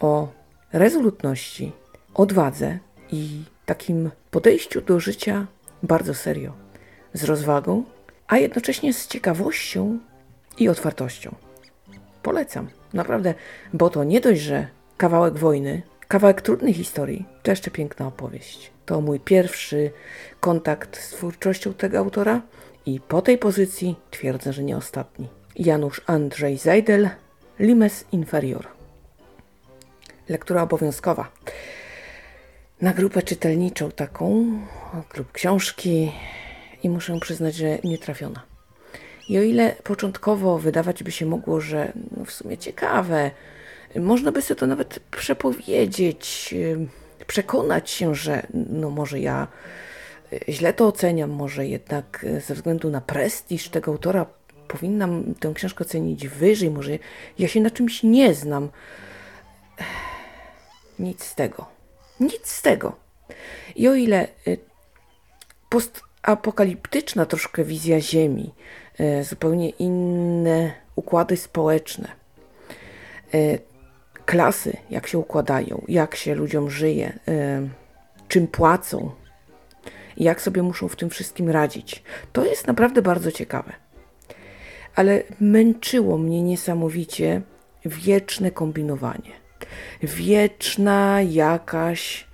o 0.00 0.28
rezolutności, 0.72 1.72
odwadze 2.14 2.78
i 3.12 3.42
takim 3.66 4.10
podejściu 4.30 4.80
do 4.80 5.00
życia 5.00 5.46
bardzo 5.82 6.14
serio, 6.14 6.52
z 7.12 7.24
rozwagą, 7.24 7.84
a 8.28 8.38
jednocześnie 8.38 8.92
z 8.92 9.06
ciekawością 9.06 9.98
i 10.58 10.68
otwartością. 10.68 11.34
Polecam, 12.22 12.68
naprawdę, 12.92 13.34
bo 13.72 13.90
to 13.90 14.04
nie 14.04 14.20
dość, 14.20 14.40
że 14.40 14.66
kawałek 14.96 15.34
wojny, 15.34 15.82
kawałek 16.08 16.42
trudnej 16.42 16.74
historii, 16.74 17.24
to 17.42 17.50
jeszcze 17.50 17.70
piękna 17.70 18.06
opowieść. 18.06 18.70
To 18.86 19.00
mój 19.00 19.20
pierwszy 19.20 19.90
kontakt 20.40 21.00
z 21.00 21.10
twórczością 21.10 21.74
tego 21.74 21.98
autora 21.98 22.42
i 22.86 23.00
po 23.00 23.22
tej 23.22 23.38
pozycji 23.38 23.96
twierdzę, 24.10 24.52
że 24.52 24.62
nie 24.62 24.76
ostatni. 24.76 25.28
Janusz 25.56 26.00
Andrzej 26.06 26.58
Zajdel, 26.58 27.08
Limes 27.58 28.04
Inferior. 28.12 28.66
Lektura 30.28 30.62
obowiązkowa. 30.62 31.28
Na 32.80 32.92
grupę 32.92 33.22
czytelniczą 33.22 33.90
taką, 33.90 34.44
klub 35.08 35.32
książki 35.32 36.12
i 36.82 36.90
muszę 36.90 37.20
przyznać, 37.20 37.54
że 37.54 37.78
nie 37.84 37.98
trafiona. 37.98 38.42
I 39.28 39.38
o 39.38 39.42
ile 39.42 39.76
początkowo 39.84 40.58
wydawać 40.58 41.02
by 41.02 41.12
się 41.12 41.26
mogło, 41.26 41.60
że 41.60 41.92
no 42.16 42.24
w 42.24 42.32
sumie 42.32 42.58
ciekawe, 42.58 43.30
można 43.96 44.32
by 44.32 44.42
sobie 44.42 44.60
to 44.60 44.66
nawet 44.66 45.00
przepowiedzieć, 45.10 46.54
przekonać 47.26 47.90
się, 47.90 48.14
że 48.14 48.46
no 48.70 48.90
może 48.90 49.20
ja 49.20 49.48
źle 50.48 50.72
to 50.72 50.86
oceniam, 50.86 51.30
może 51.30 51.66
jednak 51.66 52.24
e, 52.28 52.40
ze 52.40 52.54
względu 52.54 52.90
na 52.90 53.00
prestiż 53.00 53.68
tego 53.68 53.92
autora 53.92 54.26
powinnam 54.68 55.34
tę 55.34 55.52
książkę 55.54 55.84
ocenić 55.84 56.28
wyżej, 56.28 56.70
może 56.70 56.98
ja 57.38 57.48
się 57.48 57.60
na 57.60 57.70
czymś 57.70 58.02
nie 58.02 58.34
znam. 58.34 58.68
Nic 60.98 61.24
z 61.24 61.34
tego. 61.34 61.66
Nic 62.20 62.46
z 62.46 62.62
tego. 62.62 62.96
I 63.76 63.88
o 63.88 63.94
ile 63.94 64.28
e, 64.46 64.56
postapokaliptyczna 66.36 67.26
troszkę 67.26 67.64
wizja 67.64 68.00
Ziemi, 68.00 68.54
e, 68.98 69.24
zupełnie 69.24 69.68
inne 69.68 70.72
układy 70.96 71.36
społeczne, 71.36 72.08
klasy, 74.26 74.76
jak 74.90 75.06
się 75.06 75.18
układają, 75.18 75.84
jak 75.88 76.14
się 76.14 76.34
ludziom 76.34 76.70
żyje, 76.70 77.18
czym 78.28 78.46
płacą, 78.46 79.10
jak 80.16 80.42
sobie 80.42 80.62
muszą 80.62 80.88
w 80.88 80.96
tym 80.96 81.10
wszystkim 81.10 81.50
radzić. 81.50 82.02
To 82.32 82.44
jest 82.44 82.66
naprawdę 82.66 83.02
bardzo 83.02 83.32
ciekawe. 83.32 83.72
Ale 84.94 85.22
męczyło 85.40 86.18
mnie 86.18 86.42
niesamowicie 86.42 87.42
wieczne 87.84 88.50
kombinowanie. 88.50 89.32
Wieczna 90.02 91.22
jakaś 91.22 92.26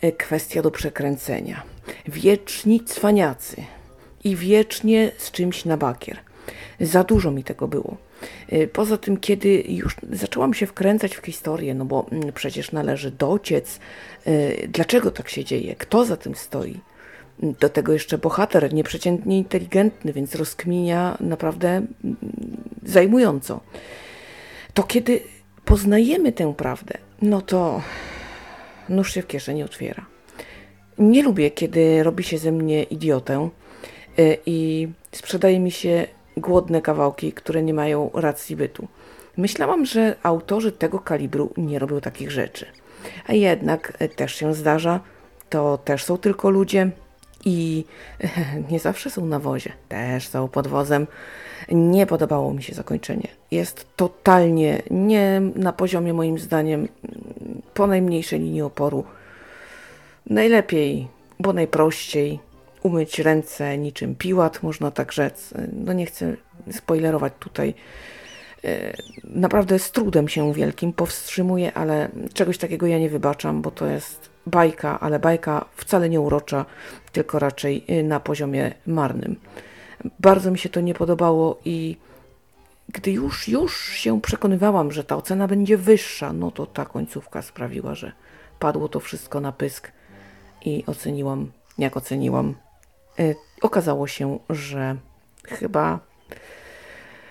e, 0.00 0.12
kwestia 0.12 0.62
do 0.62 0.70
przekręcenia. 0.70 1.71
Wieczni 2.06 2.80
cwaniacy. 2.80 3.56
i 4.24 4.36
wiecznie 4.36 5.10
z 5.18 5.30
czymś 5.30 5.64
na 5.64 5.76
bakier. 5.76 6.18
Za 6.80 7.04
dużo 7.04 7.30
mi 7.30 7.44
tego 7.44 7.68
było. 7.68 7.96
Y, 8.52 8.68
poza 8.72 8.96
tym, 8.96 9.16
kiedy 9.16 9.64
już 9.68 9.96
zaczęłam 10.12 10.54
się 10.54 10.66
wkręcać 10.66 11.16
w 11.16 11.26
historię, 11.26 11.74
no 11.74 11.84
bo 11.84 12.06
mm, 12.12 12.32
przecież 12.32 12.72
należy 12.72 13.10
dociec, 13.10 13.80
y, 14.26 14.68
dlaczego 14.68 15.10
tak 15.10 15.28
się 15.28 15.44
dzieje, 15.44 15.74
kto 15.74 16.04
za 16.04 16.16
tym 16.16 16.34
stoi. 16.34 16.80
Do 17.38 17.68
tego 17.68 17.92
jeszcze 17.92 18.18
bohater, 18.18 18.72
nieprzeciętnie 18.74 19.38
inteligentny, 19.38 20.12
więc 20.12 20.34
rozkminia 20.34 21.18
naprawdę 21.20 21.68
mm, 21.68 22.16
zajmująco. 22.82 23.60
To 24.74 24.82
kiedy 24.82 25.20
poznajemy 25.64 26.32
tę 26.32 26.54
prawdę, 26.54 26.98
no 27.22 27.40
to 27.40 27.82
nóż 28.88 29.12
się 29.14 29.22
w 29.22 29.26
kieszeni 29.26 29.62
otwiera. 29.62 30.11
Nie 31.02 31.22
lubię, 31.22 31.50
kiedy 31.50 32.02
robi 32.02 32.24
się 32.24 32.38
ze 32.38 32.52
mnie 32.52 32.82
idiotę 32.82 33.48
y, 34.18 34.38
i 34.46 34.88
sprzedaje 35.12 35.60
mi 35.60 35.70
się 35.70 36.06
głodne 36.36 36.82
kawałki, 36.82 37.32
które 37.32 37.62
nie 37.62 37.74
mają 37.74 38.10
racji 38.14 38.56
bytu. 38.56 38.88
Myślałam, 39.36 39.86
że 39.86 40.16
autorzy 40.22 40.72
tego 40.72 40.98
kalibru 40.98 41.52
nie 41.56 41.78
robią 41.78 42.00
takich 42.00 42.30
rzeczy. 42.30 42.66
A 43.26 43.32
jednak 43.32 44.02
y, 44.02 44.08
też 44.08 44.34
się 44.34 44.54
zdarza, 44.54 45.00
to 45.50 45.78
też 45.78 46.04
są 46.04 46.18
tylko 46.18 46.50
ludzie 46.50 46.90
i 47.44 47.84
nie 48.70 48.78
zawsze 48.78 49.10
są 49.10 49.26
na 49.26 49.38
wozie, 49.38 49.72
też 49.88 50.28
są 50.28 50.48
pod 50.48 50.66
wozem. 50.66 51.06
Nie 51.72 52.06
podobało 52.06 52.54
mi 52.54 52.62
się 52.62 52.74
zakończenie. 52.74 53.28
Jest 53.50 53.86
totalnie 53.96 54.82
nie 54.90 55.42
na 55.54 55.72
poziomie, 55.72 56.14
moim 56.14 56.38
zdaniem, 56.38 56.88
po 57.74 57.86
najmniejszej 57.86 58.40
linii 58.40 58.62
oporu. 58.62 59.04
Najlepiej, 60.26 61.08
bo 61.40 61.52
najprościej 61.52 62.38
umyć 62.82 63.18
ręce 63.18 63.78
niczym 63.78 64.14
piłat, 64.14 64.62
można 64.62 64.90
tak 64.90 65.12
rzec. 65.12 65.54
No 65.72 65.92
nie 65.92 66.06
chcę 66.06 66.36
spoilerować 66.70 67.32
tutaj. 67.38 67.74
E, 68.64 68.96
naprawdę 69.24 69.78
z 69.78 69.90
trudem 69.90 70.28
się 70.28 70.54
wielkim 70.54 70.92
powstrzymuję, 70.92 71.74
ale 71.74 72.08
czegoś 72.34 72.58
takiego 72.58 72.86
ja 72.86 72.98
nie 72.98 73.10
wybaczam, 73.10 73.62
bo 73.62 73.70
to 73.70 73.86
jest 73.86 74.30
bajka, 74.46 75.00
ale 75.00 75.18
bajka 75.18 75.64
wcale 75.76 76.08
nie 76.08 76.20
urocza, 76.20 76.64
tylko 77.12 77.38
raczej 77.38 77.84
y, 77.90 78.02
na 78.02 78.20
poziomie 78.20 78.74
marnym. 78.86 79.36
Bardzo 80.20 80.50
mi 80.50 80.58
się 80.58 80.68
to 80.68 80.80
nie 80.80 80.94
podobało 80.94 81.58
i 81.64 81.96
gdy 82.88 83.12
już, 83.12 83.48
już 83.48 83.88
się 83.88 84.20
przekonywałam, 84.20 84.92
że 84.92 85.04
ta 85.04 85.16
ocena 85.16 85.48
będzie 85.48 85.76
wyższa, 85.76 86.32
no 86.32 86.50
to 86.50 86.66
ta 86.66 86.84
końcówka 86.84 87.42
sprawiła, 87.42 87.94
że 87.94 88.12
padło 88.58 88.88
to 88.88 89.00
wszystko 89.00 89.40
na 89.40 89.52
pysk 89.52 89.92
i 90.64 90.84
oceniłam, 90.86 91.52
jak 91.78 91.96
oceniłam. 91.96 92.54
Yy, 93.18 93.34
okazało 93.62 94.06
się, 94.06 94.38
że 94.50 94.96
chyba 95.44 96.00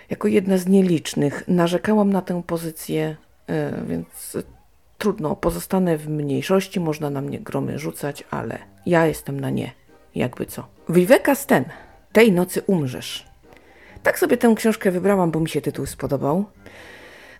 jako 0.09 0.27
jedna 0.27 0.57
z 0.57 0.67
nielicznych 0.67 1.43
narzekałam 1.47 2.13
na 2.13 2.21
tę 2.21 2.43
pozycję, 2.47 3.15
yy, 3.47 3.55
więc 3.87 4.37
trudno, 4.97 5.35
pozostanę 5.35 5.97
w 5.97 6.09
mniejszości, 6.09 6.79
można 6.79 7.09
na 7.09 7.21
mnie 7.21 7.39
gromy 7.39 7.79
rzucać, 7.79 8.23
ale 8.31 8.57
ja 8.85 9.05
jestem 9.05 9.39
na 9.39 9.49
nie, 9.49 9.71
jakby 10.15 10.45
co. 10.45 10.67
Viveka 10.89 11.35
Sten, 11.35 11.65
tej 12.11 12.31
nocy 12.31 12.61
umrzesz. 12.67 13.27
Tak 14.03 14.19
sobie 14.19 14.37
tę 14.37 14.53
książkę 14.55 14.91
wybrałam, 14.91 15.31
bo 15.31 15.39
mi 15.39 15.49
się 15.49 15.61
tytuł 15.61 15.85
spodobał. 15.85 16.45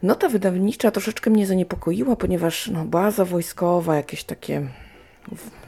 Nota 0.04 0.30
wydawnicza 0.30 0.92
troszeczkę 0.92 1.30
mnie 1.30 1.48
zaniepokoiła, 1.48 2.16
ponieważ 2.16 2.68
no, 2.68 2.86
baza 2.86 3.26
wojskowa, 3.26 3.96
jakieś 3.96 4.24
takie 4.24 4.68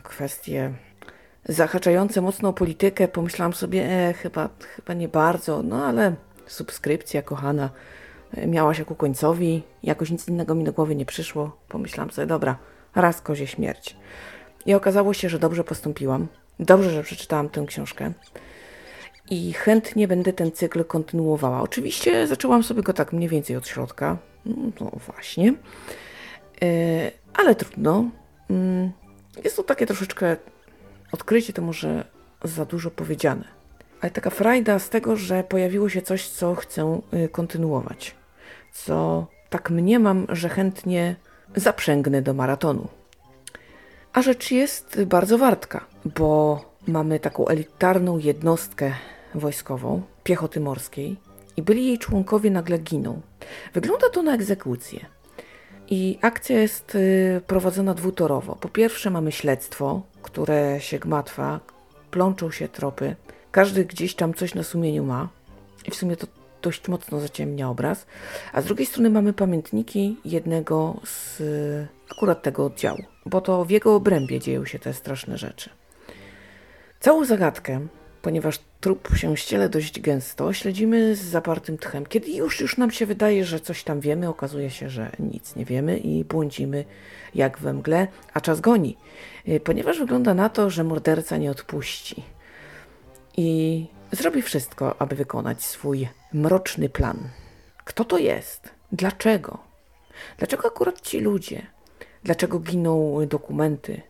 kwestie 0.03 0.73
zahaczające 1.45 2.21
mocno 2.21 2.49
o 2.49 2.53
politykę, 2.53 3.07
pomyślałam 3.07 3.53
sobie, 3.53 3.85
e, 3.89 4.13
chyba, 4.13 4.49
chyba 4.75 4.93
nie 4.93 5.07
bardzo, 5.07 5.63
no 5.63 5.85
ale 5.85 6.15
subskrypcja 6.47 7.21
kochana 7.21 7.69
e, 8.33 8.47
miała 8.47 8.73
się 8.73 8.85
ku 8.85 8.95
końcowi, 8.95 9.63
jakoś 9.83 10.11
nic 10.11 10.27
innego 10.27 10.55
mi 10.55 10.63
do 10.63 10.73
głowy 10.73 10.95
nie 10.95 11.05
przyszło. 11.05 11.57
Pomyślałam 11.69 12.11
sobie, 12.11 12.27
dobra, 12.27 12.57
raz 12.95 13.21
kozie 13.21 13.47
śmierć. 13.47 13.95
I 14.65 14.73
okazało 14.73 15.13
się, 15.13 15.29
że 15.29 15.39
dobrze 15.39 15.63
postąpiłam. 15.63 16.27
Dobrze, 16.59 16.89
że 16.89 17.03
przeczytałam 17.03 17.49
tę 17.49 17.65
książkę 17.67 18.13
i 19.29 19.53
chętnie 19.53 20.07
będę 20.07 20.33
ten 20.33 20.51
cykl 20.51 20.85
kontynuowała. 20.85 21.61
Oczywiście 21.61 22.27
zaczęłam 22.27 22.63
sobie 22.63 22.83
go 22.83 22.93
tak 22.93 23.13
mniej 23.13 23.29
więcej 23.29 23.55
od 23.55 23.67
środka, 23.67 24.17
no 24.79 24.91
właśnie, 25.05 25.53
e, 26.61 27.11
ale 27.33 27.55
trudno. 27.55 28.09
Jest 29.43 29.55
to 29.55 29.63
takie 29.63 29.85
troszeczkę 29.85 30.37
odkrycie, 31.11 31.53
to 31.53 31.61
może 31.61 32.05
za 32.43 32.65
dużo 32.65 32.91
powiedziane, 32.91 33.43
ale 34.01 34.11
taka 34.11 34.29
frajda 34.29 34.79
z 34.79 34.89
tego, 34.89 35.15
że 35.15 35.43
pojawiło 35.43 35.89
się 35.89 36.01
coś, 36.01 36.27
co 36.27 36.55
chcę 36.55 37.01
y, 37.13 37.29
kontynuować, 37.29 38.15
co 38.73 39.27
tak 39.49 39.69
mniemam, 39.69 40.27
że 40.29 40.49
chętnie 40.49 41.15
zaprzęgnę 41.55 42.21
do 42.21 42.33
maratonu. 42.33 42.87
A 44.13 44.21
rzecz 44.21 44.51
jest 44.51 45.03
bardzo 45.03 45.37
wartka, 45.37 45.85
bo 46.05 46.61
mamy 46.87 47.19
taką 47.19 47.47
elitarną 47.47 48.17
jednostkę 48.17 48.93
wojskową, 49.35 50.01
piechoty 50.23 50.59
morskiej, 50.59 51.17
i 51.57 51.61
byli 51.61 51.87
jej 51.87 51.97
członkowie 51.97 52.51
nagle 52.51 52.77
giną. 52.77 53.21
Wygląda 53.73 54.09
to 54.09 54.23
na 54.23 54.33
egzekucję. 54.33 55.05
I 55.89 56.17
akcja 56.21 56.59
jest 56.59 56.95
y, 56.95 57.41
prowadzona 57.47 57.93
dwutorowo. 57.93 58.55
Po 58.55 58.69
pierwsze 58.69 59.09
mamy 59.09 59.31
śledztwo, 59.31 60.01
które 60.21 60.81
się 60.81 60.99
gmatwa, 60.99 61.59
plączą 62.11 62.51
się 62.51 62.67
tropy, 62.67 63.15
każdy 63.51 63.85
gdzieś 63.85 64.15
tam 64.15 64.33
coś 64.33 64.55
na 64.55 64.63
sumieniu 64.63 65.03
ma 65.03 65.29
i 65.85 65.91
w 65.91 65.95
sumie 65.95 66.15
to 66.15 66.27
dość 66.61 66.87
mocno 66.87 67.19
zaciemnia 67.19 67.69
obraz. 67.69 68.05
A 68.53 68.61
z 68.61 68.65
drugiej 68.65 68.85
strony 68.85 69.09
mamy 69.09 69.33
pamiętniki 69.33 70.17
jednego 70.25 70.99
z 71.03 71.41
akurat 72.11 72.41
tego 72.41 72.65
oddziału, 72.65 73.03
bo 73.25 73.41
to 73.41 73.65
w 73.65 73.69
jego 73.69 73.95
obrębie 73.95 74.39
dzieją 74.39 74.65
się 74.65 74.79
te 74.79 74.93
straszne 74.93 75.37
rzeczy. 75.37 75.69
Całą 76.99 77.25
zagadkę 77.25 77.87
ponieważ 78.23 78.59
trup 78.81 79.09
się 79.15 79.37
ściele 79.37 79.69
dość 79.69 80.01
gęsto, 80.01 80.53
śledzimy 80.53 81.15
z 81.15 81.21
zapartym 81.21 81.77
tchem. 81.77 82.05
Kiedy 82.05 82.31
już, 82.31 82.59
już 82.59 82.77
nam 82.77 82.91
się 82.91 83.05
wydaje, 83.05 83.45
że 83.45 83.59
coś 83.59 83.83
tam 83.83 83.99
wiemy, 83.99 84.29
okazuje 84.29 84.69
się, 84.69 84.89
że 84.89 85.11
nic 85.19 85.55
nie 85.55 85.65
wiemy 85.65 85.97
i 85.97 86.23
błądzimy 86.25 86.85
jak 87.35 87.59
we 87.59 87.73
mgle, 87.73 88.07
a 88.33 88.41
czas 88.41 88.61
goni, 88.61 88.97
y, 89.47 89.59
ponieważ 89.59 89.99
wygląda 89.99 90.33
na 90.33 90.49
to, 90.49 90.69
że 90.69 90.83
morderca 90.83 91.37
nie 91.37 91.51
odpuści 91.51 92.23
i 93.37 93.85
zrobi 94.11 94.41
wszystko, 94.41 95.01
aby 95.01 95.15
wykonać 95.15 95.63
swój 95.63 96.07
mroczny 96.33 96.89
plan. 96.89 97.17
Kto 97.85 98.05
to 98.05 98.17
jest? 98.17 98.69
Dlaczego? 98.91 99.57
Dlaczego 100.37 100.67
akurat 100.67 101.01
ci 101.01 101.19
ludzie? 101.19 101.61
Dlaczego 102.23 102.59
giną 102.59 103.17
dokumenty? 103.27 104.01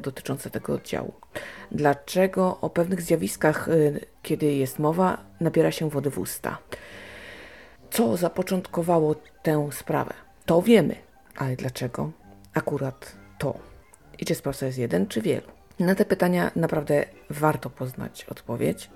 Dotyczące 0.00 0.50
tego 0.50 0.72
oddziału. 0.74 1.12
Dlaczego 1.72 2.58
o 2.60 2.70
pewnych 2.70 3.02
zjawiskach, 3.02 3.68
y, 3.68 4.00
kiedy 4.22 4.46
jest 4.46 4.78
mowa, 4.78 5.18
nabiera 5.40 5.70
się 5.70 5.90
wody 5.90 6.10
w 6.10 6.18
usta? 6.18 6.58
Co 7.90 8.16
zapoczątkowało 8.16 9.14
tę 9.42 9.68
sprawę? 9.72 10.14
To 10.46 10.62
wiemy, 10.62 10.96
ale 11.36 11.56
dlaczego 11.56 12.10
akurat 12.54 13.16
to? 13.38 13.58
I 14.18 14.24
czy 14.24 14.34
sprawca 14.34 14.66
jest 14.66 14.78
jeden, 14.78 15.06
czy 15.06 15.22
wielu? 15.22 15.46
Na 15.78 15.94
te 15.94 16.04
pytania 16.04 16.50
naprawdę 16.56 17.04
warto 17.30 17.70
poznać 17.70 18.24
odpowiedź. 18.24 18.90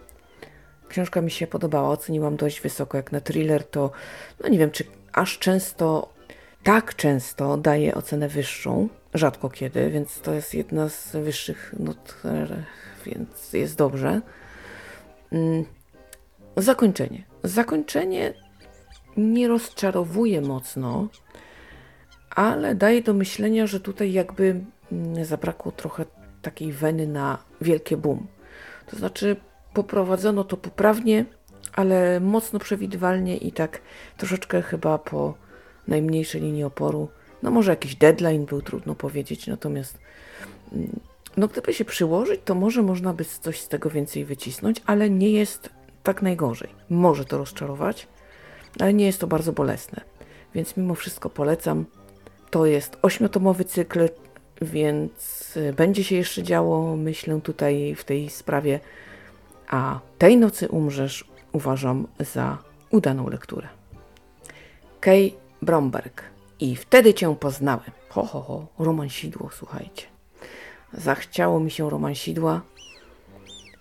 Książka 0.88 1.20
mi 1.20 1.31
się 1.31 1.46
podobała, 1.46 1.88
oceniłam 1.88 2.37
dość 2.37 2.61
wysoko. 2.61 2.96
Jak 2.96 3.12
na 3.12 3.20
thriller, 3.20 3.64
to 3.64 3.90
no 4.40 4.48
nie 4.48 4.59
wiem, 4.59 4.70
czy 4.70 4.85
aż 5.12 5.38
często, 5.38 6.12
tak 6.62 6.94
często 6.94 7.57
daję 7.57 7.94
ocenę 7.94 8.29
wyższą 8.29 8.88
rzadko 9.14 9.51
kiedy, 9.51 9.90
więc 9.90 10.20
to 10.20 10.35
jest 10.35 10.55
jedna 10.55 10.88
z 10.88 11.12
wyższych 11.16 11.75
not, 11.79 12.16
więc 13.07 13.53
jest 13.53 13.77
dobrze. 13.77 14.20
Mm, 15.33 15.64
zakończenie. 16.57 17.25
Zakończenie 17.44 18.35
nie 19.16 19.49
rozczarowuje 19.49 20.40
mocno, 20.40 21.09
ale 22.31 22.75
daje 22.75 23.03
do 23.03 23.14
myślenia, 23.14 23.66
że 23.66 23.81
tutaj 23.81 24.12
jakby 24.12 24.61
mm, 24.92 25.25
zabrakło 25.25 25.73
trochę 25.73 26.05
takiej 26.42 26.73
weny 26.73 27.07
na 27.07 27.38
wielkie 27.61 27.96
boom. 27.96 28.27
To 28.87 28.96
znaczy 28.96 29.37
poprowadzono 29.75 30.44
to 30.44 30.57
poprawnie, 30.57 31.25
ale 31.73 32.20
mocno 32.20 32.59
przewidywalnie 32.59 33.37
i 33.37 33.53
tak 33.53 33.81
troszeczkę 34.16 34.62
chyba 34.62 34.99
po 34.99 35.35
najmniejszej 35.88 36.40
linii 36.40 36.64
oporu 36.64 37.09
no 37.42 37.50
może 37.50 37.70
jakiś 37.70 37.96
deadline 37.96 38.44
był, 38.44 38.62
trudno 38.62 38.94
powiedzieć, 38.94 39.46
natomiast 39.46 39.98
mm, 40.72 41.00
no 41.37 41.48
gdyby 41.48 41.74
się 41.74 41.85
przyłożyć, 41.85 42.40
to 42.44 42.55
może 42.55 42.83
można 42.83 43.12
by 43.14 43.24
coś 43.24 43.61
z 43.61 43.68
tego 43.68 43.90
więcej 43.90 44.24
wycisnąć, 44.24 44.83
ale 44.87 45.11
nie 45.11 45.31
jest 45.31 45.70
tak 46.03 46.22
najgorzej. 46.22 46.70
Może 46.90 47.24
to 47.24 47.38
rozczarować, 47.38 48.09
ale 48.81 48.94
nie 48.94 49.07
jest 49.07 49.20
to 49.20 49.26
bardzo 49.26 49.53
bolesne. 49.53 50.00
Więc 50.55 50.76
mimo 50.76 50.94
wszystko 50.94 51.31
polecam. 51.31 51.85
To 52.50 52.66
jest 52.66 52.96
ośmiotomowy 53.03 53.64
cykl, 53.64 54.09
więc 54.62 55.57
y, 55.57 55.72
będzie 55.72 56.05
się 56.05 56.16
jeszcze 56.16 56.42
działo, 56.42 56.96
myślę 56.96 57.40
tutaj 57.40 57.94
w 57.94 58.05
tej 58.05 58.31
sprawie, 58.31 58.81
A 59.68 60.00
tej 60.18 60.37
nocy 60.37 60.68
umrzesz 60.68 61.24
uważam 61.53 62.07
za 62.18 62.59
udaną 62.90 63.29
lekturę. 63.29 63.68
Kay 65.00 65.33
Bromberg. 65.62 66.22
I 66.61 66.77
wtedy 66.77 67.14
cię 67.14 67.37
poznałem. 67.37 67.90
Ho, 68.09 68.25
ho, 68.27 68.40
ho, 68.40 68.66
romansidło, 68.79 69.51
słuchajcie. 69.53 70.07
Zachciało 70.92 71.61
mi 71.61 71.70
się 71.70 71.90
romansidła 71.90 72.61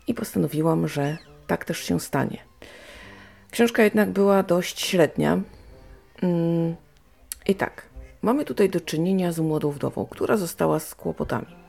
i 0.07 0.13
postanowiłam, 0.13 0.87
że 0.87 1.17
tak 1.47 1.65
też 1.65 1.79
się 1.79 1.99
stanie. 1.99 2.37
Książka 3.51 3.83
jednak 3.83 4.09
była 4.09 4.43
dość 4.43 4.81
średnia. 4.81 5.39
Mm, 6.21 6.75
I 7.47 7.55
tak, 7.55 7.85
mamy 8.21 8.45
tutaj 8.45 8.69
do 8.69 8.81
czynienia 8.81 9.31
z 9.31 9.39
młodą 9.39 9.71
wdową, 9.71 10.05
która 10.05 10.37
została 10.37 10.79
z 10.79 10.95
kłopotami. 10.95 11.59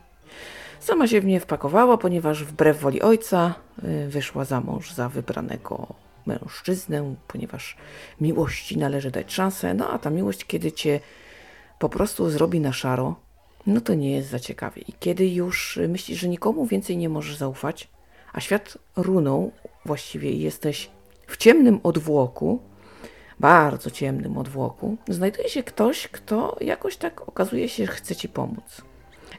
Sama 0.79 1.07
się 1.07 1.21
w 1.21 1.25
nie 1.25 1.39
wpakowała, 1.39 1.97
ponieważ 1.97 2.43
wbrew 2.43 2.79
woli 2.79 3.01
ojca 3.01 3.53
y, 3.83 4.07
wyszła 4.09 4.45
za 4.45 4.61
mąż 4.61 4.93
za 4.93 5.09
wybranego 5.09 5.87
mężczyznę, 6.25 7.15
ponieważ 7.27 7.77
miłości 8.21 8.77
należy 8.77 9.11
dać 9.11 9.33
szansę, 9.33 9.73
no 9.73 9.89
a 9.89 9.99
ta 9.99 10.09
miłość, 10.09 10.45
kiedy 10.45 10.71
cię 10.71 10.99
po 11.79 11.89
prostu 11.89 12.29
zrobi 12.29 12.59
na 12.59 12.73
szaro, 12.73 13.15
no 13.67 13.81
to 13.81 13.93
nie 13.93 14.11
jest 14.11 14.29
za 14.29 14.39
ciekawie. 14.39 14.81
I 14.81 14.93
kiedy 14.99 15.29
już 15.29 15.79
myślisz, 15.87 16.19
że 16.19 16.27
nikomu 16.27 16.65
więcej 16.65 16.97
nie 16.97 17.09
możesz 17.09 17.35
zaufać, 17.35 17.87
a 18.33 18.39
świat 18.39 18.77
runął 18.95 19.51
właściwie 19.85 20.31
i 20.31 20.39
jesteś 20.39 20.89
w 21.27 21.37
ciemnym 21.37 21.79
odwłoku, 21.83 22.59
bardzo 23.39 23.91
ciemnym 23.91 24.37
odwłoku, 24.37 24.97
znajduje 25.07 25.49
się 25.49 25.63
ktoś, 25.63 26.07
kto 26.07 26.57
jakoś 26.61 26.97
tak 26.97 27.29
okazuje 27.29 27.69
się, 27.69 27.85
że 27.85 27.91
chce 27.91 28.15
ci 28.15 28.29
pomóc. 28.29 28.81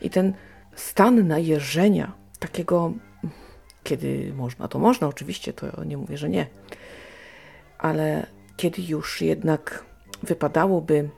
I 0.01 0.11
ten 0.11 0.35
stan 0.75 1.29
najeżenia, 1.29 2.13
takiego, 2.39 2.93
kiedy 3.85 4.33
można, 4.37 4.69
to 4.69 4.79
można 4.79 5.07
oczywiście, 5.09 5.53
to 5.53 5.85
nie 5.85 5.97
mówię, 5.97 6.19
że 6.19 6.29
nie, 6.29 6.47
ale 7.79 8.27
kiedy 8.57 8.83
już 8.83 9.21
jednak 9.21 9.85
wypadałoby 10.23 11.09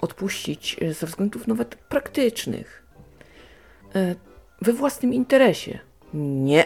odpuścić 0.00 0.76
ze 1.00 1.06
względów 1.06 1.46
nawet 1.46 1.74
praktycznych, 1.74 2.86
e, 3.94 4.14
we 4.62 4.72
własnym 4.72 5.14
interesie. 5.14 5.78
Nie, 6.14 6.64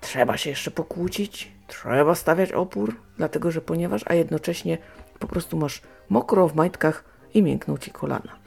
trzeba 0.00 0.36
się 0.36 0.50
jeszcze 0.50 0.70
pokłócić, 0.70 1.52
trzeba 1.66 2.14
stawiać 2.14 2.52
opór, 2.52 2.96
dlatego 3.16 3.50
że 3.50 3.60
ponieważ, 3.60 4.02
a 4.06 4.14
jednocześnie 4.14 4.78
po 5.18 5.26
prostu 5.26 5.56
masz 5.56 5.82
mokro 6.08 6.48
w 6.48 6.54
majtkach 6.54 7.04
i 7.34 7.42
miękną 7.42 7.78
ci 7.78 7.90
kolana. 7.90 8.38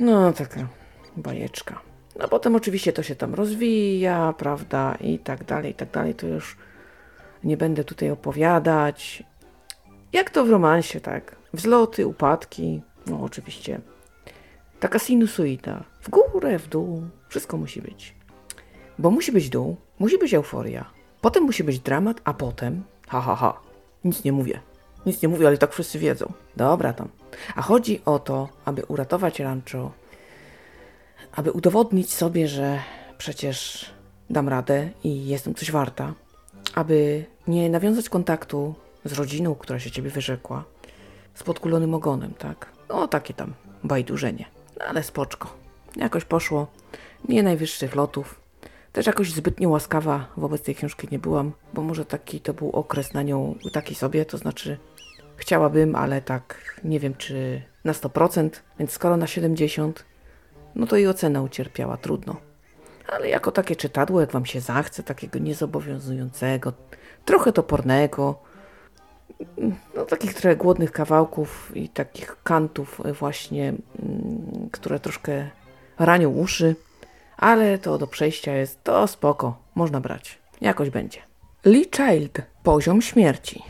No, 0.00 0.32
taka 0.32 0.68
bajeczka. 1.16 1.87
No 2.18 2.28
potem 2.28 2.56
oczywiście 2.56 2.92
to 2.92 3.02
się 3.02 3.16
tam 3.16 3.34
rozwija, 3.34 4.34
prawda, 4.38 4.94
i 5.00 5.18
tak 5.18 5.44
dalej, 5.44 5.70
i 5.72 5.74
tak 5.74 5.90
dalej. 5.90 6.14
To 6.14 6.26
już 6.26 6.56
nie 7.44 7.56
będę 7.56 7.84
tutaj 7.84 8.10
opowiadać. 8.10 9.22
Jak 10.12 10.30
to 10.30 10.44
w 10.44 10.50
romansie, 10.50 11.00
tak? 11.00 11.36
Wzloty, 11.54 12.06
upadki, 12.06 12.82
no 13.06 13.20
oczywiście. 13.22 13.80
Taka 14.80 14.98
sinusoida. 14.98 15.84
W 16.00 16.10
górę, 16.10 16.58
w 16.58 16.68
dół. 16.68 17.02
Wszystko 17.28 17.56
musi 17.56 17.82
być. 17.82 18.14
Bo 18.98 19.10
musi 19.10 19.32
być 19.32 19.50
dół, 19.50 19.76
musi 19.98 20.18
być 20.18 20.34
euforia. 20.34 20.90
Potem 21.20 21.44
musi 21.44 21.64
być 21.64 21.80
dramat, 21.80 22.20
a 22.24 22.34
potem... 22.34 22.82
Ha, 23.08 23.20
ha, 23.20 23.36
ha. 23.36 23.60
Nic 24.04 24.24
nie 24.24 24.32
mówię. 24.32 24.60
Nic 25.06 25.22
nie 25.22 25.28
mówię, 25.28 25.46
ale 25.46 25.58
tak 25.58 25.72
wszyscy 25.72 25.98
wiedzą. 25.98 26.32
Dobra 26.56 26.92
tam. 26.92 27.08
A 27.56 27.62
chodzi 27.62 28.00
o 28.04 28.18
to, 28.18 28.48
aby 28.64 28.84
uratować 28.84 29.40
rancho, 29.40 29.92
aby 31.32 31.52
udowodnić 31.52 32.12
sobie, 32.12 32.48
że 32.48 32.78
przecież 33.18 33.86
dam 34.30 34.48
radę 34.48 34.90
i 35.04 35.26
jestem 35.26 35.54
coś 35.54 35.70
warta, 35.70 36.14
aby 36.74 37.24
nie 37.48 37.70
nawiązać 37.70 38.08
kontaktu 38.08 38.74
z 39.04 39.12
rodziną, 39.12 39.54
która 39.54 39.78
się 39.78 39.90
ciebie 39.90 40.10
wyrzekła, 40.10 40.64
z 41.34 41.42
podkulonym 41.42 41.94
ogonem, 41.94 42.34
tak? 42.34 42.72
No 42.88 43.08
takie 43.08 43.34
tam 43.34 43.54
bajdurzenie. 43.84 44.44
No 44.78 44.84
ale 44.84 45.02
spoczko. 45.02 45.54
Jakoś 45.96 46.24
poszło. 46.24 46.66
Nie 47.28 47.42
najwyższych 47.42 47.94
lotów. 47.94 48.40
Też 48.92 49.06
jakoś 49.06 49.32
zbytnio 49.32 49.68
łaskawa 49.68 50.26
wobec 50.36 50.62
tej 50.62 50.74
książki 50.74 51.08
nie 51.12 51.18
byłam, 51.18 51.52
bo 51.74 51.82
może 51.82 52.04
taki 52.04 52.40
to 52.40 52.54
był 52.54 52.70
okres 52.70 53.14
na 53.14 53.22
nią 53.22 53.54
taki 53.72 53.94
sobie, 53.94 54.24
to 54.24 54.38
znaczy 54.38 54.78
chciałabym, 55.36 55.96
ale 55.96 56.22
tak 56.22 56.80
nie 56.84 57.00
wiem 57.00 57.14
czy 57.14 57.62
na 57.84 57.92
100%, 57.92 58.50
więc 58.78 58.92
skoro 58.92 59.16
na 59.16 59.26
70%, 59.26 59.92
no 60.78 60.86
to 60.86 60.96
i 60.96 61.06
ocena 61.06 61.42
ucierpiała, 61.42 61.96
trudno. 61.96 62.36
Ale 63.08 63.28
jako 63.28 63.52
takie 63.52 63.76
czytadło, 63.76 64.20
jak 64.20 64.32
wam 64.32 64.46
się 64.46 64.60
zachce, 64.60 65.02
takiego 65.02 65.38
niezobowiązującego, 65.38 66.72
trochę 67.24 67.52
topornego, 67.52 68.38
no, 69.94 70.04
takich 70.04 70.34
trochę 70.34 70.56
głodnych 70.56 70.92
kawałków 70.92 71.72
i 71.74 71.88
takich 71.88 72.42
kantów 72.42 73.00
właśnie, 73.18 73.68
mm, 73.68 74.68
które 74.72 75.00
troszkę 75.00 75.50
ranią 75.98 76.30
uszy, 76.30 76.76
ale 77.36 77.78
to 77.78 77.98
do 77.98 78.06
przejścia 78.06 78.52
jest, 78.52 78.84
to 78.84 79.06
spoko, 79.06 79.58
można 79.74 80.00
brać, 80.00 80.38
jakoś 80.60 80.90
będzie. 80.90 81.20
Lee 81.64 81.90
Child, 81.96 82.42
Poziom 82.62 83.02
śmierci. 83.02 83.62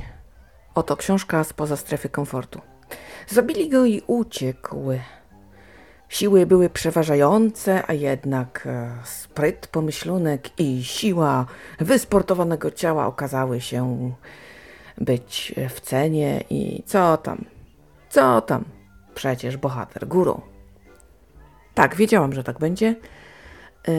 Oto 0.74 0.96
książka 0.96 1.44
spoza 1.44 1.76
strefy 1.76 2.08
komfortu. 2.08 2.60
Zabili 3.28 3.68
go 3.68 3.84
i 3.84 4.02
uciekł. 4.06 4.76
Siły 6.08 6.46
były 6.46 6.70
przeważające, 6.70 7.82
a 7.86 7.92
jednak 7.92 8.66
e, 8.66 8.90
spryt, 9.04 9.66
pomyślunek 9.66 10.60
i 10.60 10.84
siła 10.84 11.46
wysportowanego 11.80 12.70
ciała 12.70 13.06
okazały 13.06 13.60
się 13.60 14.12
być 14.98 15.54
w 15.68 15.80
cenie 15.80 16.44
i 16.50 16.82
co 16.86 17.16
tam, 17.16 17.44
co 18.10 18.40
tam, 18.40 18.64
przecież 19.14 19.56
bohater 19.56 20.08
górą. 20.08 20.40
Tak, 21.74 21.96
wiedziałam, 21.96 22.32
że 22.32 22.44
tak 22.44 22.58
będzie 22.58 22.94
yy, 23.88 23.94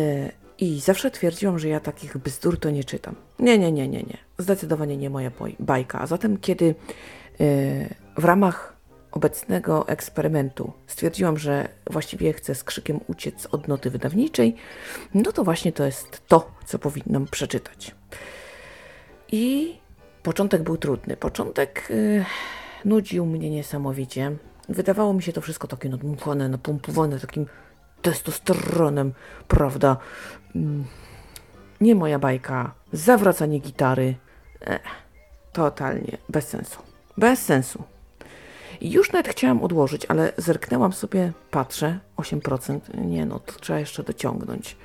i 0.57 0.79
zawsze 0.79 1.11
twierdziłam, 1.11 1.59
że 1.59 1.69
ja 1.69 1.79
takich 1.79 2.17
bzdur 2.17 2.59
to 2.59 2.69
nie 2.69 2.83
czytam. 2.83 3.15
Nie, 3.39 3.57
nie, 3.57 3.71
nie, 3.71 3.87
nie, 3.87 4.03
nie. 4.03 4.17
Zdecydowanie 4.37 4.97
nie 4.97 5.09
moja 5.09 5.31
bajka. 5.59 5.99
A 5.99 6.07
zatem, 6.07 6.37
kiedy 6.37 6.65
yy, 6.65 6.75
w 8.17 8.25
ramach 8.25 8.78
obecnego 9.11 9.87
eksperymentu 9.87 10.73
stwierdziłam, 10.87 11.37
że 11.37 11.69
właściwie 11.89 12.33
chcę 12.33 12.55
z 12.55 12.63
krzykiem 12.63 12.99
uciec 13.07 13.47
od 13.51 13.67
noty 13.67 13.89
wydawniczej, 13.89 14.55
no 15.13 15.31
to 15.31 15.43
właśnie 15.43 15.71
to 15.71 15.85
jest 15.85 16.27
to, 16.27 16.51
co 16.65 16.79
powinnam 16.79 17.27
przeczytać. 17.27 17.95
I 19.31 19.75
Początek 20.23 20.63
był 20.63 20.77
trudny. 20.77 21.17
Początek 21.17 21.87
yy, 21.89 22.25
nudził 22.85 23.25
mnie 23.25 23.49
niesamowicie. 23.49 24.31
Wydawało 24.69 25.13
mi 25.13 25.23
się 25.23 25.33
to 25.33 25.41
wszystko 25.41 25.67
takie 25.67 25.89
nadmuchane, 25.89 26.49
napompowane 26.49 27.19
takim 27.19 27.45
testosteronem, 28.01 29.13
prawda? 29.47 29.97
Mm, 30.55 30.85
nie 31.81 31.95
moja 31.95 32.19
bajka. 32.19 32.73
Zawracanie 32.93 33.59
gitary. 33.59 34.15
Eh, 34.61 34.79
totalnie 35.53 36.17
bez 36.29 36.47
sensu. 36.47 36.79
Bez 37.17 37.45
sensu. 37.45 37.83
Już 38.81 39.11
nawet 39.11 39.27
chciałam 39.27 39.63
odłożyć, 39.63 40.05
ale 40.05 40.33
zerknęłam 40.37 40.93
sobie, 40.93 41.31
patrzę, 41.51 41.99
8%. 42.17 42.79
Nie 43.05 43.25
no, 43.25 43.39
to 43.39 43.53
trzeba 43.59 43.79
jeszcze 43.79 44.03
dociągnąć. 44.03 44.77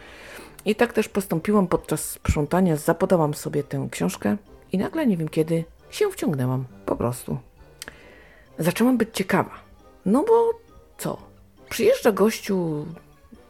I 0.65 0.75
tak 0.75 0.93
też 0.93 1.09
postąpiłam 1.09 1.67
podczas 1.67 2.11
sprzątania. 2.11 2.77
Zapodałam 2.77 3.35
sobie 3.35 3.65
tę 3.65 3.89
książkę 3.91 4.37
i 4.73 4.79
nagle, 4.79 5.07
nie 5.07 5.17
wiem 5.17 5.29
kiedy, 5.29 5.65
się 5.91 6.11
wciągnęłam. 6.11 6.65
Po 6.87 6.97
prostu. 6.97 7.39
Zaczęłam 8.59 8.99
być 8.99 9.09
ciekawa. 9.13 9.51
No 10.07 10.25
bo 10.29 10.51
co? 10.99 11.19
Przyjeżdża 11.71 12.13
gościu 12.13 12.87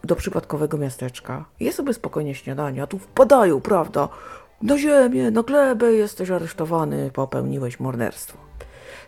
do 0.05 0.17
przypadkowego 0.17 0.79
miasteczka, 0.79 1.45
je 1.61 1.73
sobie 1.73 1.95
spokojnie 1.95 2.35
śniadanie, 2.35 2.83
a 2.83 2.87
tu 2.87 2.99
wpadają, 2.99 3.61
prawda? 3.61 4.09
Na 4.63 4.79
ziemię, 4.79 5.31
na 5.31 5.43
glebę 5.43 5.93
jesteś 5.93 6.31
aresztowany, 6.31 7.11
popełniłeś 7.11 7.81
morderstwo. 7.81 8.39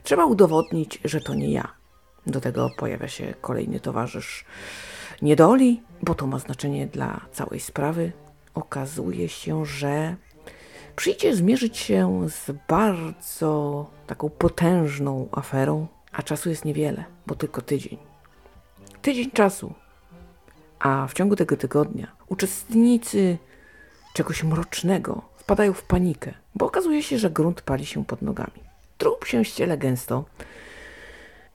Trzeba 0.02 0.24
udowodnić, 0.24 1.00
że 1.04 1.20
to 1.20 1.34
nie 1.34 1.50
ja. 1.50 1.72
Do 2.26 2.40
tego 2.40 2.70
pojawia 2.76 3.08
się 3.08 3.34
kolejny 3.40 3.80
towarzysz 3.80 4.44
niedoli, 5.22 5.82
bo 6.02 6.14
to 6.14 6.26
ma 6.26 6.38
znaczenie 6.38 6.86
dla 6.86 7.20
całej 7.32 7.60
sprawy. 7.60 8.12
Okazuje 8.54 9.28
się, 9.28 9.66
że 9.66 10.16
przyjdzie 10.96 11.36
zmierzyć 11.36 11.76
się 11.76 12.28
z 12.28 12.52
bardzo 12.68 13.86
taką 14.06 14.30
potężną 14.30 15.28
aferą, 15.32 15.86
a 16.12 16.22
czasu 16.22 16.48
jest 16.48 16.64
niewiele, 16.64 17.04
bo 17.26 17.34
tylko 17.34 17.62
tydzień. 17.62 17.98
Tydzień 19.02 19.30
czasu. 19.30 19.74
A 20.78 21.06
w 21.06 21.14
ciągu 21.14 21.36
tego 21.36 21.56
tygodnia 21.56 22.16
uczestnicy 22.28 23.38
czegoś 24.14 24.44
mrocznego 24.44 25.22
wpadają 25.36 25.72
w 25.72 25.82
panikę, 25.82 26.34
bo 26.54 26.66
okazuje 26.66 27.02
się, 27.02 27.18
że 27.18 27.30
grunt 27.30 27.62
pali 27.62 27.86
się 27.86 28.04
pod 28.04 28.22
nogami. 28.22 28.65
Trup 28.98 29.24
się 29.24 29.44
ściele 29.44 29.78
gęsto 29.78 30.24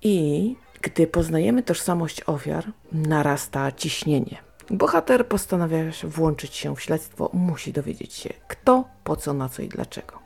i 0.02 0.56
gdy 0.82 1.08
poznajemy 1.08 1.64
tożsamość 1.64 2.22
ofiar, 2.26 2.72
narasta 2.92 3.72
ciśnienie. 3.72 4.38
Bohater 4.70 5.28
postanawia 5.28 5.78
włączyć 6.04 6.56
się 6.56 6.76
w 6.76 6.82
śledztwo, 6.82 7.30
musi 7.34 7.74
dowiedzieć 7.74 8.14
się 8.14 8.30
kto, 8.48 8.86
po 9.04 9.16
co, 9.16 9.34
na 9.34 9.50
co 9.50 9.62
i 9.62 9.68
dlaczego. 9.68 10.20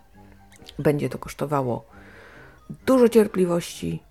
Będzie 0.80 1.10
to 1.10 1.18
kosztowało 1.18 1.86
dużo 2.86 3.10
cierpliwości, 3.10 4.04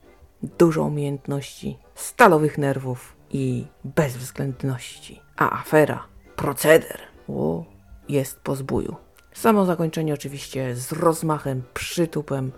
dużo 0.59 0.83
umiejętności, 0.83 1.79
stalowych 1.95 2.59
nerwów 2.59 3.17
i 3.31 3.67
bezwzględności. 3.85 5.21
A 5.37 5.61
afera, 5.61 6.05
proceder, 6.37 7.01
o, 7.29 7.65
jest 8.09 8.41
po 8.41 8.57
zbóju. 8.57 8.97
Samo 9.33 9.65
zakończenie 9.65 10.15
oczywiście 10.15 10.77
z 10.77 10.93
rozmachem, 10.93 11.63
przytupem, 11.75 12.53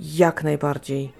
jak 0.00 0.44
najbardziej. 0.44 1.12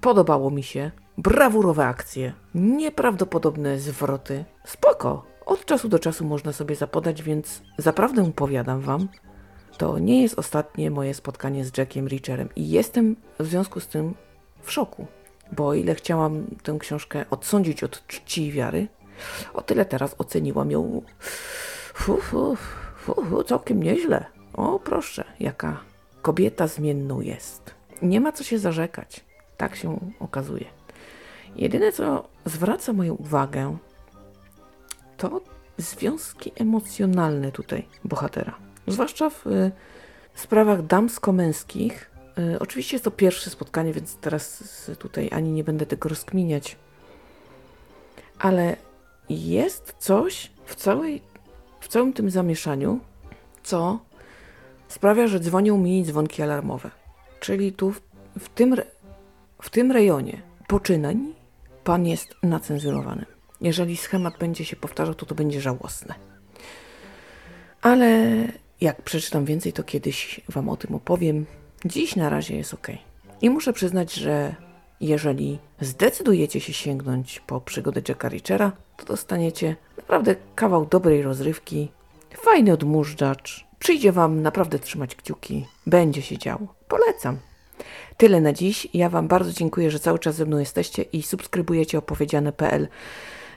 Podobało 0.00 0.50
mi 0.50 0.62
się. 0.62 0.90
Brawurowe 1.18 1.86
akcje, 1.86 2.32
nieprawdopodobne 2.54 3.78
zwroty. 3.78 4.44
Spoko. 4.64 5.24
Od 5.46 5.64
czasu 5.64 5.88
do 5.88 5.98
czasu 5.98 6.24
można 6.24 6.52
sobie 6.52 6.76
zapodać, 6.76 7.22
więc 7.22 7.62
zaprawdę 7.78 8.32
powiadam 8.32 8.80
wam, 8.80 9.08
to 9.78 9.98
nie 9.98 10.22
jest 10.22 10.38
ostatnie 10.38 10.90
moje 10.90 11.14
spotkanie 11.14 11.64
z 11.64 11.78
Jackiem 11.78 12.06
Reacherem 12.06 12.48
i 12.56 12.70
jestem 12.70 13.16
w 13.38 13.46
związku 13.46 13.80
z 13.80 13.88
tym 13.88 14.14
w 14.62 14.72
szoku. 14.72 15.06
Bo 15.52 15.68
o 15.68 15.74
ile 15.74 15.94
chciałam 15.94 16.46
tę 16.62 16.76
książkę 16.78 17.24
odsądzić 17.30 17.84
od 17.84 18.06
czci 18.06 18.46
i 18.46 18.52
wiary, 18.52 18.88
o 19.54 19.62
tyle 19.62 19.84
teraz 19.84 20.14
oceniłam 20.18 20.70
ją 20.70 21.02
fu, 21.94 22.16
fu, 22.16 22.56
fu, 22.96 23.24
fu, 23.24 23.42
całkiem 23.42 23.82
nieźle. 23.82 24.24
O 24.52 24.78
proszę, 24.78 25.24
jaka 25.40 25.80
kobieta 26.22 26.66
zmienną 26.66 27.20
jest. 27.20 27.79
Nie 28.02 28.20
ma 28.20 28.32
co 28.32 28.44
się 28.44 28.58
zarzekać. 28.58 29.24
Tak 29.56 29.76
się 29.76 29.98
okazuje. 30.20 30.64
Jedyne, 31.56 31.92
co 31.92 32.28
zwraca 32.44 32.92
moją 32.92 33.14
uwagę, 33.14 33.76
to 35.16 35.40
związki 35.78 36.52
emocjonalne 36.56 37.52
tutaj 37.52 37.86
bohatera. 38.04 38.54
Zwłaszcza 38.86 39.30
w 39.30 39.46
y, 39.46 39.72
sprawach 40.34 40.82
damsko-męskich. 40.82 42.10
Y, 42.38 42.58
oczywiście 42.58 42.94
jest 42.94 43.04
to 43.04 43.10
pierwsze 43.10 43.50
spotkanie, 43.50 43.92
więc 43.92 44.16
teraz 44.16 44.62
tutaj 44.98 45.28
ani 45.32 45.52
nie 45.52 45.64
będę 45.64 45.86
tego 45.86 46.08
rozkminiać. 46.08 46.76
Ale 48.38 48.76
jest 49.28 49.94
coś 49.98 50.50
w, 50.64 50.74
całej, 50.74 51.22
w 51.80 51.88
całym 51.88 52.12
tym 52.12 52.30
zamieszaniu, 52.30 53.00
co 53.62 53.98
sprawia, 54.88 55.26
że 55.26 55.40
dzwonią 55.40 55.78
mi 55.78 56.04
dzwonki 56.04 56.42
alarmowe. 56.42 56.90
Czyli 57.40 57.72
tu 57.72 57.90
w, 57.90 58.00
w 58.38 58.48
tym, 58.48 58.76
w 59.62 59.70
tym 59.70 59.92
rejonie 59.92 60.42
poczynań 60.68 61.34
pan 61.84 62.06
jest 62.06 62.34
nacenzurowany. 62.42 63.26
Jeżeli 63.60 63.96
schemat 63.96 64.38
będzie 64.38 64.64
się 64.64 64.76
powtarzał, 64.76 65.14
to 65.14 65.26
to 65.26 65.34
będzie 65.34 65.60
żałosne. 65.60 66.14
Ale 67.82 68.26
jak 68.80 69.02
przeczytam 69.02 69.44
więcej, 69.44 69.72
to 69.72 69.82
kiedyś 69.82 70.40
Wam 70.48 70.68
o 70.68 70.76
tym 70.76 70.94
opowiem. 70.94 71.46
Dziś 71.84 72.16
na 72.16 72.28
razie 72.28 72.56
jest 72.56 72.74
ok. 72.74 72.88
I 73.42 73.50
muszę 73.50 73.72
przyznać, 73.72 74.14
że 74.14 74.54
jeżeli 75.00 75.58
zdecydujecie 75.80 76.60
się 76.60 76.72
sięgnąć 76.72 77.40
po 77.40 77.60
przygodę 77.60 78.00
Jacka 78.08 78.28
Richera, 78.28 78.72
to 78.96 79.04
dostaniecie 79.04 79.76
naprawdę 79.96 80.36
kawał 80.54 80.86
dobrej 80.86 81.22
rozrywki, 81.22 81.88
fajny 82.36 82.72
odmurzacz. 82.72 83.66
Przyjdzie 83.78 84.12
Wam 84.12 84.42
naprawdę 84.42 84.78
trzymać 84.78 85.16
kciuki. 85.16 85.66
Będzie 85.86 86.22
się 86.22 86.38
działo. 86.38 86.79
Polecam. 86.90 87.38
Tyle 88.16 88.40
na 88.40 88.52
dziś. 88.52 88.88
Ja 88.94 89.08
Wam 89.08 89.28
bardzo 89.28 89.52
dziękuję, 89.52 89.90
że 89.90 89.98
cały 89.98 90.18
czas 90.18 90.34
ze 90.34 90.46
mną 90.46 90.58
jesteście 90.58 91.02
i 91.02 91.22
subskrybujecie 91.22 91.98
opowiedziane.pl. 91.98 92.88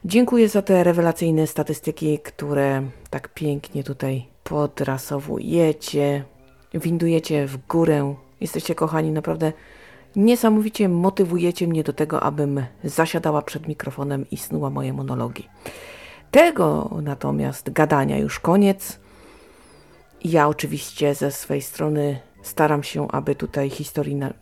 Dziękuję 0.06 0.50
za 0.50 0.62
te 0.62 0.84
rewelacyjne 0.84 1.48
statystyki, 1.48 2.20
które 2.20 2.84
tak 3.10 3.34
pięknie 3.34 3.84
tutaj 3.84 4.26
podrasowujecie, 4.44 6.24
windujecie 6.74 7.48
w 7.48 7.68
górę. 7.68 8.16
Jesteście 8.42 8.76
kochani, 8.76 9.12
naprawdę 9.12 9.54
niesamowicie 10.16 10.90
motywujecie 10.90 11.68
mnie 11.68 11.84
do 11.84 11.94
tego, 11.94 12.24
abym 12.24 12.66
zasiadała 12.84 13.42
przed 13.42 13.68
mikrofonem 13.68 14.26
i 14.32 14.38
snuła 14.38 14.70
moje 14.70 14.94
monologi. 14.94 15.50
Tego 16.32 16.98
natomiast 17.02 17.72
gadania 17.72 18.18
już 18.18 18.40
koniec. 18.40 19.00
Ja 20.24 20.48
oczywiście 20.48 21.16
ze 21.16 21.32
swojej 21.32 21.62
strony 21.62 22.20
staram 22.44 22.84
się, 22.84 23.08
aby 23.12 23.36
tutaj 23.36 23.70
historii 23.70 24.16
nam 24.16 24.34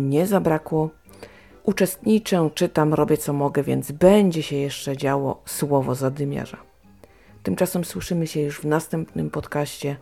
nie 0.00 0.26
zabrakło. 0.26 0.90
Uczestniczę, 1.62 2.50
czytam, 2.54 2.94
robię 2.94 3.16
co 3.16 3.32
mogę, 3.32 3.62
więc 3.62 3.92
będzie 3.92 4.42
się 4.42 4.56
jeszcze 4.56 4.96
działo 4.96 5.42
słowo 5.46 5.94
zadymiarza. 5.94 6.56
Tymczasem 7.42 7.84
słyszymy 7.84 8.26
się 8.26 8.40
już 8.40 8.60
w 8.60 8.64
następnym 8.64 9.30
podcaście. 9.30 9.96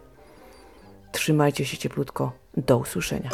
Trzymajcie 1.13 1.65
się 1.65 1.77
cieplutko. 1.77 2.33
Do 2.57 2.79
usłyszenia. 2.79 3.31